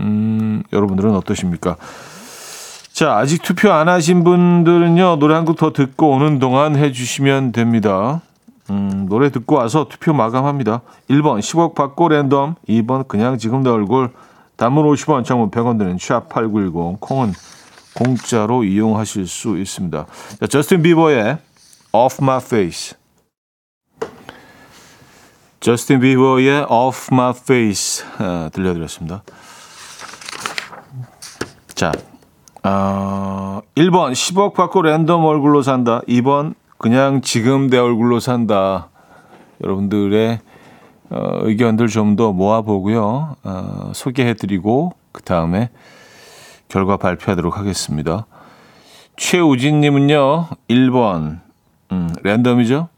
음, 0.00 0.62
여러분들은 0.72 1.14
어떠십니까? 1.14 1.76
자, 3.00 3.16
아직 3.16 3.40
투표 3.40 3.72
안 3.72 3.88
하신 3.88 4.24
분들은요, 4.24 5.16
노래 5.20 5.34
한 5.34 5.46
곡 5.46 5.56
더 5.56 5.72
듣고 5.72 6.10
오는 6.10 6.38
동안 6.38 6.76
해주시면 6.76 7.52
됩니다. 7.52 8.20
음, 8.68 9.06
노래 9.08 9.30
듣고 9.30 9.54
와서 9.56 9.86
투표 9.88 10.12
마감합니다. 10.12 10.82
1번 11.08 11.38
10억 11.38 11.74
받고 11.74 12.10
랜덤, 12.10 12.56
2번 12.68 13.08
그냥 13.08 13.38
지금 13.38 13.62
내 13.62 13.70
얼굴, 13.70 14.10
단문 14.56 14.84
50원, 14.84 15.24
장문 15.24 15.50
100원 15.50 15.78
드는 15.78 15.96
샵8910, 15.96 17.00
콩은 17.00 17.32
공짜로 17.94 18.64
이용하실 18.64 19.26
수 19.26 19.56
있습니다. 19.56 20.04
자, 20.38 20.46
저스틴 20.46 20.82
비버의 20.82 21.38
Off 21.92 22.18
My 22.20 22.36
Face. 22.42 22.98
저스틴 25.60 26.00
비버의 26.00 26.66
Off 26.68 27.08
My 27.10 27.32
Face 27.34 28.04
아, 28.18 28.50
들려드렸습니다. 28.52 29.22
자, 31.74 31.92
어, 32.62 33.60
1번 33.74 34.12
10억 34.12 34.54
받고 34.54 34.82
랜덤 34.82 35.24
얼굴로 35.24 35.62
산다. 35.62 36.00
2번 36.08 36.54
그냥 36.78 37.20
지금 37.22 37.68
내 37.68 37.78
얼굴로 37.78 38.20
산다. 38.20 38.88
여러분들의 39.62 40.40
어, 41.10 41.38
의견들 41.42 41.88
좀 41.88 42.16
더 42.16 42.32
모아보고요. 42.32 43.36
어, 43.42 43.92
소개해드리고 43.94 44.92
그 45.12 45.22
다음에 45.22 45.70
결과 46.68 46.96
발표하도록 46.96 47.56
하겠습니다. 47.58 48.26
최우진님은요. 49.16 50.48
1번 50.68 51.40
음, 51.92 52.14
랜덤이죠. 52.22 52.88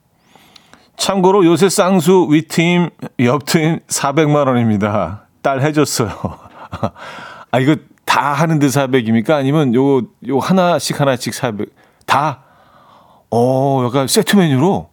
참고로 0.97 1.45
요새 1.47 1.69
쌍수 1.69 2.29
위팀 2.31 2.91
옆팀 3.19 3.81
400만 3.89 4.47
원입니다. 4.47 5.23
딸 5.41 5.63
해줬어요. 5.63 6.11
아 7.51 7.59
이거 7.59 7.77
다 8.05 8.33
하는데 8.33 8.67
400입니까? 8.67 9.31
아니면 9.33 9.75
요, 9.75 9.99
요 10.29 10.39
하나씩 10.39 11.01
하나씩 11.01 11.35
400, 11.35 11.69
다? 12.07 12.43
어, 13.31 13.83
약간 13.87 14.07
세트 14.07 14.37
메뉴로? 14.37 14.89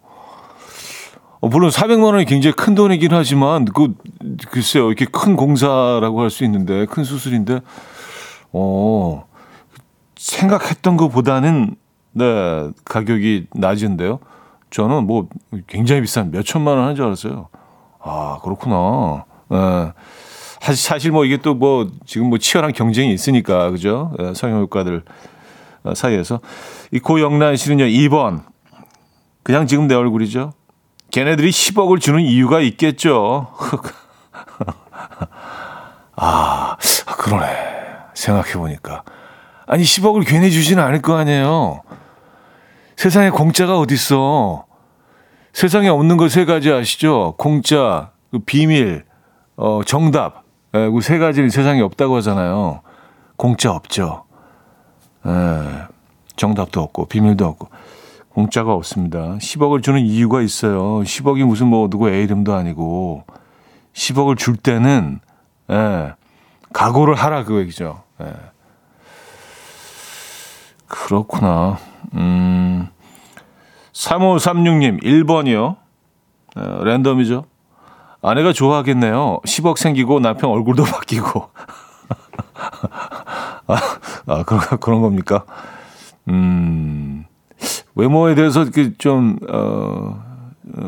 어, 1.42 1.48
물론 1.48 1.70
400만 1.70 2.04
원이 2.14 2.26
굉장히 2.26 2.54
큰 2.56 2.76
돈이긴 2.76 3.14
하지만, 3.14 3.66
그, 3.66 3.96
글쎄요, 4.52 4.88
이렇게 4.88 5.06
큰 5.06 5.36
공사라고 5.36 6.22
할 6.22 6.30
수 6.30 6.44
있는데, 6.46 6.86
큰 6.86 7.04
수술인데, 7.04 7.62
어, 8.54 9.26
생각했던 10.18 10.98
것보다는, 10.98 11.76
네, 12.12 12.70
가격이 12.86 13.48
낮은데요. 13.54 14.20
저는 14.70 15.08
뭐 15.08 15.28
굉장히 15.68 16.02
비싼 16.02 16.30
몇 16.32 16.46
천만 16.46 16.78
원 16.78 16.88
한 16.88 16.96
줄 16.96 17.06
알았어요. 17.06 17.48
아, 18.02 18.40
그렇구나. 18.44 19.26
네. 19.50 19.92
사실 20.62 21.12
뭐 21.12 21.26
이게 21.26 21.38
또 21.38 21.56
뭐 21.56 21.90
지금 22.06 22.28
뭐 22.30 22.38
치열한 22.38 22.74
경쟁이 22.74 23.14
있으니까 23.14 23.72
그죠? 23.72 24.14
예, 24.20 24.34
성형외과들 24.34 25.04
어, 25.84 25.94
사이에서 25.96 26.42
이 26.92 27.00
고영란 27.00 27.56
씨는요 27.56 27.86
2번 27.86 28.44
그냥 29.44 29.68
지금 29.68 29.88
내 29.88 29.96
얼굴이죠. 29.96 30.54
걔네들이 31.12 31.50
10억을 31.50 32.00
주는 32.02 32.20
이유가 32.22 32.60
있겠죠. 32.62 33.48
아 36.16 36.76
그러네 37.18 37.48
생각해 38.14 38.54
보니까 38.54 39.04
아니 39.66 39.84
10억을 39.84 40.28
괜히 40.28 40.52
주지는 40.52 40.84
않을 40.84 41.02
거 41.02 41.16
아니에요. 41.18 41.82
세상에 42.98 43.30
공짜가 43.30 43.80
어딨어. 43.80 44.66
세상에 45.54 45.88
없는 45.90 46.18
거 46.18 46.28
세 46.28 46.46
가지 46.46 46.72
아시죠? 46.72 47.36
공짜, 47.38 48.12
그 48.32 48.40
비밀, 48.40 49.06
어, 49.56 49.82
정답. 49.86 50.44
예, 50.76 50.90
그세 50.90 51.18
가지는 51.18 51.50
세상에 51.50 51.82
없다고 51.82 52.18
하잖아요. 52.18 52.82
공짜 53.36 53.72
없죠. 53.72 54.26
예, 55.26 55.32
정답도 56.36 56.82
없고 56.82 57.06
비밀도 57.06 57.46
없고 57.46 57.70
공짜가 58.30 58.74
없습니다. 58.74 59.38
10억을 59.38 59.82
주는 59.84 60.00
이유가 60.00 60.42
있어요. 60.42 61.02
10억이 61.02 61.44
무슨 61.46 61.68
뭐 61.68 61.90
누구 61.90 62.10
애 62.10 62.22
이름도 62.24 62.54
아니고 62.54 63.26
10억을 63.94 64.38
줄 64.38 64.56
때는 64.56 65.20
예, 65.72 66.14
각오를 66.74 67.16
하라 67.16 67.44
그 67.44 67.60
얘기죠. 67.60 68.04
예. 68.22 68.34
그렇구나. 70.88 71.78
음. 72.16 72.88
3536님, 73.94 75.04
1번이요. 75.04 75.76
어, 76.56 76.84
랜덤이죠. 76.84 77.46
아내가 78.22 78.54
좋아하겠네요. 78.54 79.40
10억 79.46 79.78
생기고 79.78 80.20
남편 80.20 80.50
얼굴도 80.50 80.84
바뀌고. 80.92 81.50
아, 83.68 83.78
아, 84.26 84.44
그런, 84.44 84.62
그런 84.80 85.02
겁니까? 85.02 85.46
음, 86.28 87.26
외모에 87.96 88.36
대해서 88.36 88.66
그 88.70 88.98
좀, 88.98 89.38
어, 89.50 90.24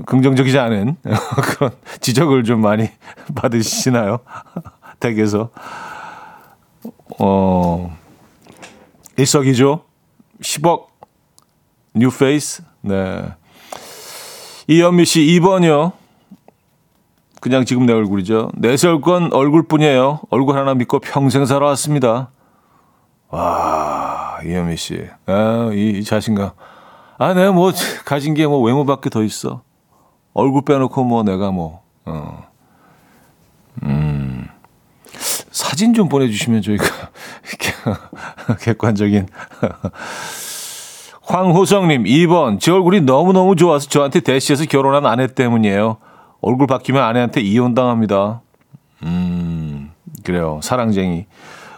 긍정적이지 0.05 0.59
않은 0.59 0.97
그런 1.55 1.71
지적을 2.01 2.43
좀 2.43 2.61
많이 2.61 2.89
받으시나요? 3.35 4.19
댁에서. 4.99 5.49
어, 7.19 7.97
일석이조. 9.17 9.83
10억. 10.41 10.87
뉴페이스. 11.93 12.63
네. 12.81 13.33
이현미 14.67 15.05
씨 15.05 15.21
2번이요. 15.21 15.91
그냥 17.41 17.65
지금 17.65 17.85
내 17.85 17.91
얼굴이죠. 17.93 18.51
내세울 18.55 19.01
건 19.01 19.33
얼굴뿐이에요. 19.33 20.21
얼굴 20.29 20.55
하나 20.57 20.73
믿고 20.75 20.99
평생 20.99 21.45
살아왔습니다. 21.45 22.29
와, 23.29 24.37
이현미 24.45 24.77
씨. 24.77 25.05
아, 25.25 25.71
이, 25.73 25.89
이 25.99 26.03
자신감. 26.03 26.51
아, 27.17 27.33
내가 27.33 27.51
뭐, 27.51 27.71
가진 28.05 28.33
게 28.35 28.45
뭐 28.45 28.61
외모밖에 28.61 29.09
더 29.09 29.23
있어. 29.23 29.63
얼굴 30.33 30.63
빼놓고 30.63 31.03
뭐 31.03 31.23
내가 31.23 31.51
뭐, 31.51 31.81
어. 32.05 32.43
음. 33.83 34.47
사진 35.51 35.93
좀 35.93 36.07
보내주시면 36.09 36.61
저희가 36.61 36.85
객관적인 38.61 39.27
황호성님, 41.23 42.03
2번. 42.03 42.59
제 42.59 42.71
얼굴이 42.71 43.01
너무너무 43.01 43.55
좋아서 43.55 43.87
저한테 43.89 44.19
대시해서 44.19 44.65
결혼한 44.65 45.05
아내 45.05 45.27
때문이에요. 45.27 45.97
얼굴 46.41 46.67
바뀌면 46.67 47.01
아내한테 47.01 47.41
이혼당합니다. 47.41 48.41
음, 49.03 49.91
그래요. 50.23 50.59
사랑쟁이. 50.63 51.25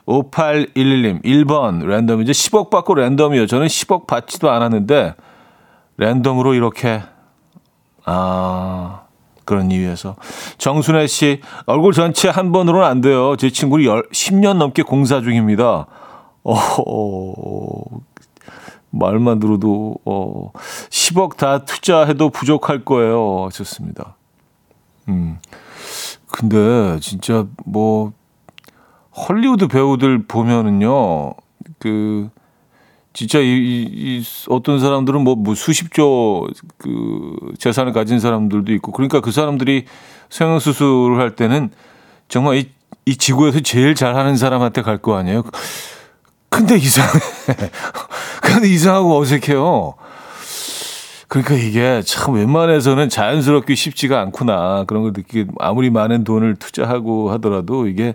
5811님, 0.06 1.24
1번. 1.24 1.86
랜덤. 1.86 2.22
이제 2.22 2.32
10억 2.32 2.70
받고 2.70 2.96
랜덤이요. 2.96 3.48
저는 3.48 3.68
10억 3.68 4.08
받지도 4.08 4.50
않았는데, 4.52 5.16
랜덤으로 5.98 6.54
이렇게, 6.54 7.02
아, 8.04 9.04
그런 9.46 9.72
이유에서. 9.72 10.16
정순애 10.58 11.08
씨, 11.08 11.42
얼굴 11.66 11.94
전체 11.94 12.30
한 12.30 12.52
번으로는 12.52 12.86
안 12.86 13.02
돼요. 13.02 13.36
제 13.38 13.50
친구는 13.50 13.86
10년 13.86 14.58
넘게 14.58 14.84
공사 14.84 15.22
중입니다. 15.22 15.88
어, 16.44 17.84
말만 18.94 19.40
들어도 19.40 19.96
어 20.06 20.52
10억 20.90 21.38
다 21.38 21.66
투자해도 21.66 22.30
부족할 22.30 22.86
거예요. 22.86 23.50
좋습니다. 23.52 24.16
음. 25.10 25.38
근데 26.32 27.00
진짜 27.00 27.46
뭐 27.66 28.14
헐리우드 29.16 29.68
배우들 29.68 30.26
보면은요. 30.28 31.34
그 31.80 32.30
진짜 33.14 33.40
이, 33.40 33.44
이, 33.46 33.88
이 33.92 34.24
어떤 34.50 34.80
사람들은 34.80 35.22
뭐, 35.22 35.36
뭐 35.36 35.54
수십조 35.54 36.48
그 36.78 37.36
재산을 37.60 37.94
가진 37.94 38.20
사람들도 38.20 38.74
있고 38.74 38.92
그러니까 38.92 39.22
그 39.22 39.32
사람들이 39.32 39.86
성형 40.30 40.60
수술을 40.60 41.20
할 41.20 41.36
때는 41.36 41.70
정말 42.28 42.56
이, 42.58 42.72
이 43.06 43.16
지구에서 43.16 43.60
제일 43.60 43.94
잘하는 43.94 44.36
사람한테 44.36 44.82
갈 44.82 44.98
거 44.98 45.16
아니에요. 45.16 45.44
근데 46.50 46.76
이상해. 46.78 47.10
근데 48.42 48.70
이상하고 48.70 49.20
어색해요. 49.20 49.94
그러니까 51.34 51.56
이게 51.56 52.04
참 52.06 52.36
웬만해서는 52.36 53.10
자연스럽게 53.10 53.74
쉽지가 53.74 54.22
않구나. 54.22 54.84
그런 54.86 55.02
걸 55.02 55.14
느끼게 55.16 55.50
아무리 55.58 55.90
많은 55.90 56.24
돈을 56.24 56.58
투자하고 56.58 57.32
하더라도 57.32 57.88
이게 57.88 58.14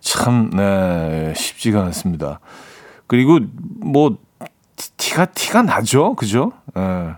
참, 0.00 0.50
네, 0.50 1.32
쉽지가 1.34 1.82
않습니다. 1.84 2.40
그리고 3.06 3.38
뭐, 3.80 4.18
티가, 4.98 5.24
티가 5.24 5.62
나죠? 5.62 6.14
그죠? 6.16 6.52
네. 6.74 7.12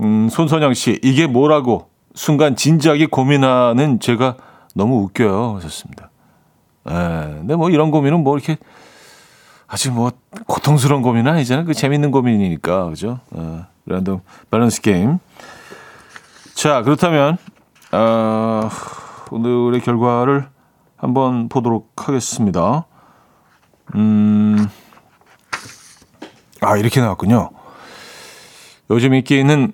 음, 0.00 0.28
손선영 0.28 0.74
씨, 0.74 1.00
이게 1.02 1.26
뭐라고 1.26 1.88
순간 2.14 2.56
진지하게 2.56 3.06
고민하는 3.06 4.00
제가 4.00 4.36
너무 4.74 4.96
웃겨요. 5.04 5.54
하셨습니다. 5.56 6.10
예. 6.90 6.92
네, 6.92 7.34
근데 7.38 7.56
뭐 7.56 7.70
이런 7.70 7.90
고민은 7.90 8.22
뭐 8.22 8.36
이렇게 8.36 8.58
아주 9.66 9.92
뭐 9.92 10.12
고통스러운 10.46 11.02
고민은 11.02 11.32
아니잖아요. 11.32 11.64
그 11.64 11.74
재밌는 11.74 12.10
고민이니까 12.10 12.90
그죠? 12.90 13.20
어, 13.30 13.66
랜덤 13.86 14.20
밸런스 14.50 14.80
게임. 14.82 15.18
자 16.54 16.82
그렇다면 16.82 17.38
어, 17.92 18.68
오늘의 19.30 19.80
결과를 19.80 20.48
한번 20.96 21.48
보도록 21.48 21.92
하겠습니다. 22.08 22.86
음, 23.94 24.68
아 26.60 26.76
이렇게 26.76 27.00
나왔군요. 27.00 27.50
요즘 28.90 29.14
인기 29.14 29.38
있는 29.38 29.72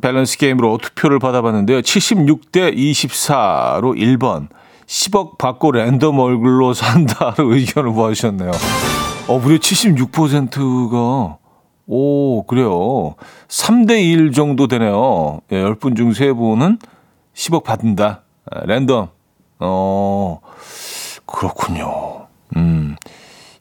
밸런스 0.00 0.38
게임으로 0.38 0.78
투표를 0.78 1.18
받아봤는데요. 1.18 1.80
76대 1.80 2.76
24로 2.76 3.96
1번. 3.96 4.48
10억 4.88 5.36
받고 5.38 5.72
랜덤 5.72 6.18
얼굴로 6.18 6.72
산다로 6.72 7.52
의견을 7.54 7.90
모아주셨네요. 7.90 8.50
어, 9.28 9.38
무려 9.38 9.58
76%가, 9.58 11.36
오, 11.86 12.42
그래요. 12.44 13.14
3대1 13.48 14.34
정도 14.34 14.66
되네요. 14.66 15.40
예, 15.52 15.62
10분 15.62 15.94
중 15.96 16.10
3분은 16.10 16.78
10억 17.34 17.64
받는다. 17.64 18.22
아, 18.50 18.60
랜덤. 18.64 19.08
어, 19.60 20.40
그렇군요. 21.26 22.26
음. 22.56 22.96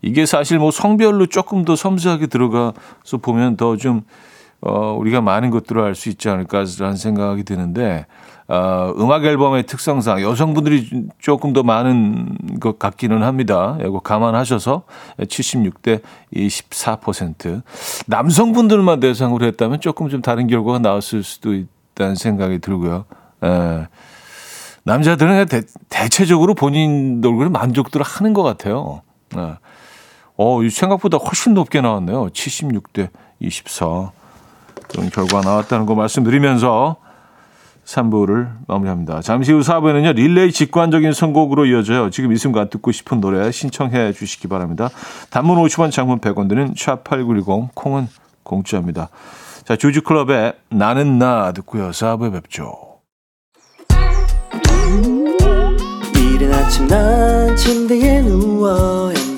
이게 0.01 0.25
사실 0.25 0.59
뭐 0.59 0.71
성별로 0.71 1.25
조금 1.25 1.65
더 1.65 1.75
섬세하게 1.75 2.27
들어가서 2.27 3.17
보면 3.21 3.57
더 3.57 3.75
좀, 3.75 4.01
어, 4.61 4.93
우리가 4.93 5.19
많은 5.19 5.49
것들을 5.49 5.81
알 5.81 5.93
수 5.95 6.07
있지 6.07 6.29
않을까라는 6.29 6.95
생각이 6.95 7.43
드는데, 7.43 8.05
어, 8.49 8.93
음악 8.97 9.25
앨범의 9.25 9.63
특성상 9.63 10.21
여성분들이 10.21 11.07
조금 11.19 11.51
더 11.51 11.63
많은 11.63 12.59
것 12.59 12.79
같기는 12.79 13.21
합니다. 13.21 13.77
이거 13.81 13.99
감안하셔서 13.99 14.83
76대 15.19 16.01
24%. 16.33 17.61
남성분들만 18.07 19.01
대상으로 19.01 19.45
했다면 19.47 19.81
조금 19.81 20.07
좀 20.09 20.21
다른 20.21 20.47
결과가 20.47 20.79
나왔을 20.79 21.23
수도 21.23 21.53
있다는 21.53 22.15
생각이 22.15 22.59
들고요. 22.59 23.05
에, 23.43 23.47
예. 23.47 23.87
남자들은 24.83 25.47
대, 25.47 25.61
대체적으로 25.89 26.53
본인 26.53 27.21
얼굴에 27.23 27.49
만족들을 27.49 28.05
하는 28.05 28.33
것 28.33 28.43
같아요. 28.43 29.01
에. 29.35 29.39
예. 29.41 29.57
어, 30.37 30.59
생각보다 30.69 31.17
훨씬 31.17 31.53
높게 31.53 31.81
나왔네요. 31.81 32.27
76대 32.27 33.09
24. 33.39 34.11
그런 34.87 35.09
결과 35.09 35.41
나왔다는 35.41 35.85
거 35.85 35.95
말씀드리면서 35.95 37.06
3부를 37.87 38.49
마무리합니다. 38.67 39.21
잠시 39.21 39.53
후 39.53 39.61
4부에는요, 39.61 40.13
릴레이 40.13 40.51
직관적인 40.51 41.13
선곡으로 41.13 41.65
이어져요. 41.65 42.09
지금 42.09 42.33
이 42.33 42.37
순간 42.37 42.69
듣고 42.69 42.91
싶은 42.91 43.21
노래 43.21 43.49
신청해 43.51 44.13
주시기 44.13 44.47
바랍니다. 44.47 44.89
단문 45.29 45.57
50원, 45.57 45.91
장문 45.91 46.19
100원 46.19 46.49
드는 46.49 46.73
샵8910, 46.73 47.69
콩은 47.73 48.07
공짜입니다. 48.43 49.09
자, 49.63 49.75
주주클럽의 49.75 50.53
나는 50.69 51.17
나 51.17 51.51
듣고요. 51.53 51.91
4부에 51.91 52.31
뵙죠. 52.33 52.73
이른 56.15 56.53
아침 56.53 56.87
난 56.87 57.55
침대에 57.55 58.21
누워 58.21 59.11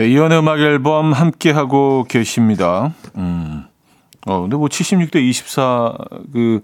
네, 0.00 0.08
이현의 0.08 0.38
음악 0.38 0.60
앨범 0.60 1.12
함께 1.12 1.50
하고 1.50 2.06
계십니다. 2.08 2.94
음. 3.16 3.66
어, 4.26 4.40
근데 4.40 4.56
뭐 4.56 4.66
76대 4.66 5.16
24, 5.16 5.94
그, 6.32 6.62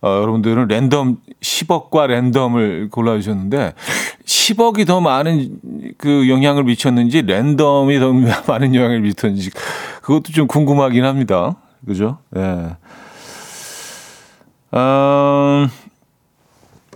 어, 0.00 0.08
여러분들은 0.08 0.68
랜덤 0.68 1.18
10억과 1.38 2.06
랜덤을 2.06 2.88
골라주셨는데 2.90 3.74
10억이 4.24 4.86
더 4.86 5.02
많은 5.02 5.58
그 5.98 6.30
영향을 6.30 6.64
미쳤는지 6.64 7.20
랜덤이 7.20 7.98
더 8.00 8.14
많은 8.48 8.74
영향을 8.74 9.00
미쳤는지 9.00 9.50
그것도 10.00 10.32
좀 10.32 10.46
궁금하긴 10.46 11.04
합니다. 11.04 11.56
그죠? 11.86 12.16
예. 12.36 12.40
네. 12.40 12.76
음, 14.72 15.68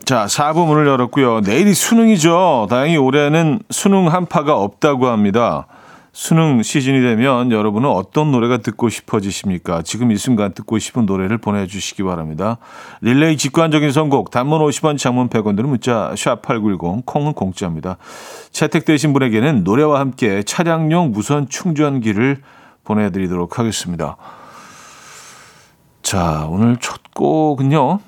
자, 0.07 0.24
4부 0.24 0.66
문을 0.68 0.86
열었고요. 0.86 1.40
내일이 1.40 1.74
수능이죠. 1.74 2.68
다행히 2.70 2.97
올해는 2.97 3.61
수능 3.68 4.11
한파가 4.11 4.57
없다고 4.57 5.09
합니다. 5.09 5.66
수능 6.15 6.63
시즌이 6.63 7.01
되면 7.01 7.51
여러분은 7.51 7.89
어떤 7.89 8.33
노래가 8.33 8.59
듣고 8.59 8.91
싶어지십니까? 8.91 9.81
지금 9.81 10.13
이 10.13 10.17
순간 10.19 10.53
듣고 10.53 10.79
싶은 10.79 11.07
노래를 11.07 11.39
보내주시기 11.39 12.03
바랍니다. 12.03 12.59
릴레이 13.01 13.39
직관적인 13.39 13.91
선곡, 13.93 14.31
단문 14.31 14.61
50원, 14.61 14.99
장문 14.99 15.31
100원 15.31 15.57
드는 15.57 15.71
문자 15.71 16.13
샵8910, 16.15 17.07
콩은 17.07 17.33
공짜입니다. 17.33 17.97
채택되신 18.51 19.15
분에게는 19.15 19.65
노래와 19.65 20.01
함께 20.01 20.43
차량용 20.43 21.13
무선 21.13 21.49
충전기를 21.49 22.43
보내드리도록 22.85 23.59
하겠습니다. 23.59 24.17
자, 26.03 26.47
오늘 26.51 26.77
첫 26.79 27.01
곡은요. 27.15 28.01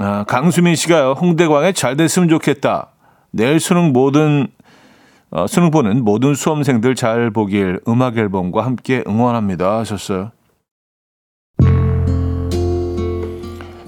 아, 0.00 0.24
강수민 0.24 0.74
씨가요. 0.74 1.12
홍대광에 1.12 1.70
잘 1.70 1.96
됐으면 1.96 2.28
좋겠다. 2.28 2.88
내일 3.30 3.60
수능 3.60 3.92
모든 3.92 4.48
어, 5.36 5.48
수능 5.48 5.72
보는 5.72 6.04
모든 6.04 6.36
수험생들 6.36 6.94
잘 6.94 7.32
보길 7.32 7.80
음악 7.88 8.16
앨범과 8.16 8.64
함께 8.64 9.02
응원합니다 9.04 9.78
하셨어요. 9.80 10.30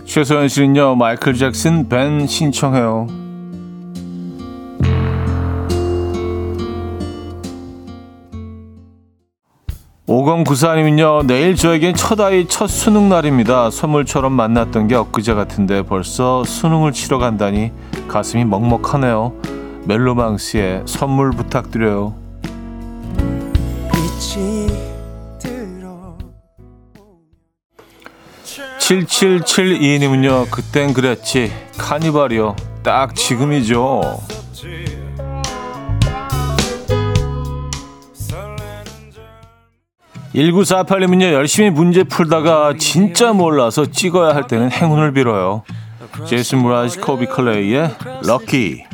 최소연 0.04 0.48
씨는요. 0.48 0.96
마이클 0.96 1.34
잭슨 1.34 1.88
벤 1.88 2.26
신청해요. 2.26 3.06
5094님은요, 10.08 11.26
내일 11.26 11.54
저에겐 11.54 11.94
첫 11.94 12.18
아이 12.20 12.48
첫 12.48 12.66
수능 12.66 13.08
날입니다. 13.08 13.70
선물처럼 13.70 14.32
만났던 14.32 14.88
게 14.88 14.96
엊그제 14.96 15.34
같은데 15.34 15.82
벌써 15.82 16.42
수능을 16.42 16.90
치러 16.90 17.18
간다니 17.18 17.70
가슴이 18.08 18.44
먹먹하네요. 18.44 19.55
멜로망스의 19.86 20.82
선물 20.86 21.30
부탁드려요. 21.30 22.14
7772님은요, 28.78 30.50
그땐 30.50 30.92
그랬지. 30.92 31.52
카니발이요. 31.76 32.54
딱 32.82 33.14
지금이죠. 33.16 34.20
1948님은요, 40.34 41.32
열심히 41.32 41.70
문제 41.70 42.04
풀다가 42.04 42.74
진짜 42.78 43.32
몰라서 43.32 43.86
찍어야 43.86 44.34
할 44.34 44.46
때는 44.46 44.70
행운을 44.70 45.12
빌어요. 45.12 45.62
제이슨 46.26 46.58
무라지 46.58 47.00
코비 47.00 47.26
클레이의 47.26 47.96
럭키. 48.24 48.85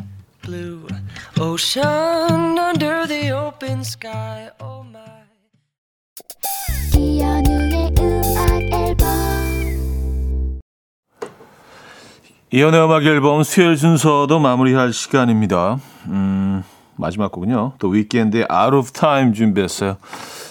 이연의 12.51 12.85
음악 12.85 13.03
앨범 13.05 13.43
수요일 13.43 13.77
순서도 13.77 14.39
마무리할 14.39 14.91
시간입니다. 14.91 15.79
음, 16.07 16.63
마지막 16.97 17.31
곡은요. 17.31 17.73
또 17.79 17.87
위켄드의 17.87 18.47
Out 18.51 18.75
of 18.75 18.91
Time 18.91 19.33
준비했어요. 19.33 19.97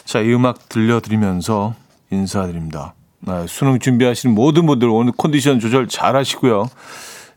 자, 0.04 0.20
이 0.20 0.32
음악 0.32 0.70
들려드리면서 0.70 1.74
인사드립니다. 2.10 2.94
네, 3.20 3.46
수능 3.46 3.78
준비하시는 3.78 4.34
모든 4.34 4.66
분들 4.66 4.88
오늘 4.88 5.12
컨디션 5.16 5.60
조절 5.60 5.86
잘 5.86 6.16
하시고요. 6.16 6.68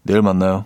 내일 0.04 0.22
만나요. 0.22 0.66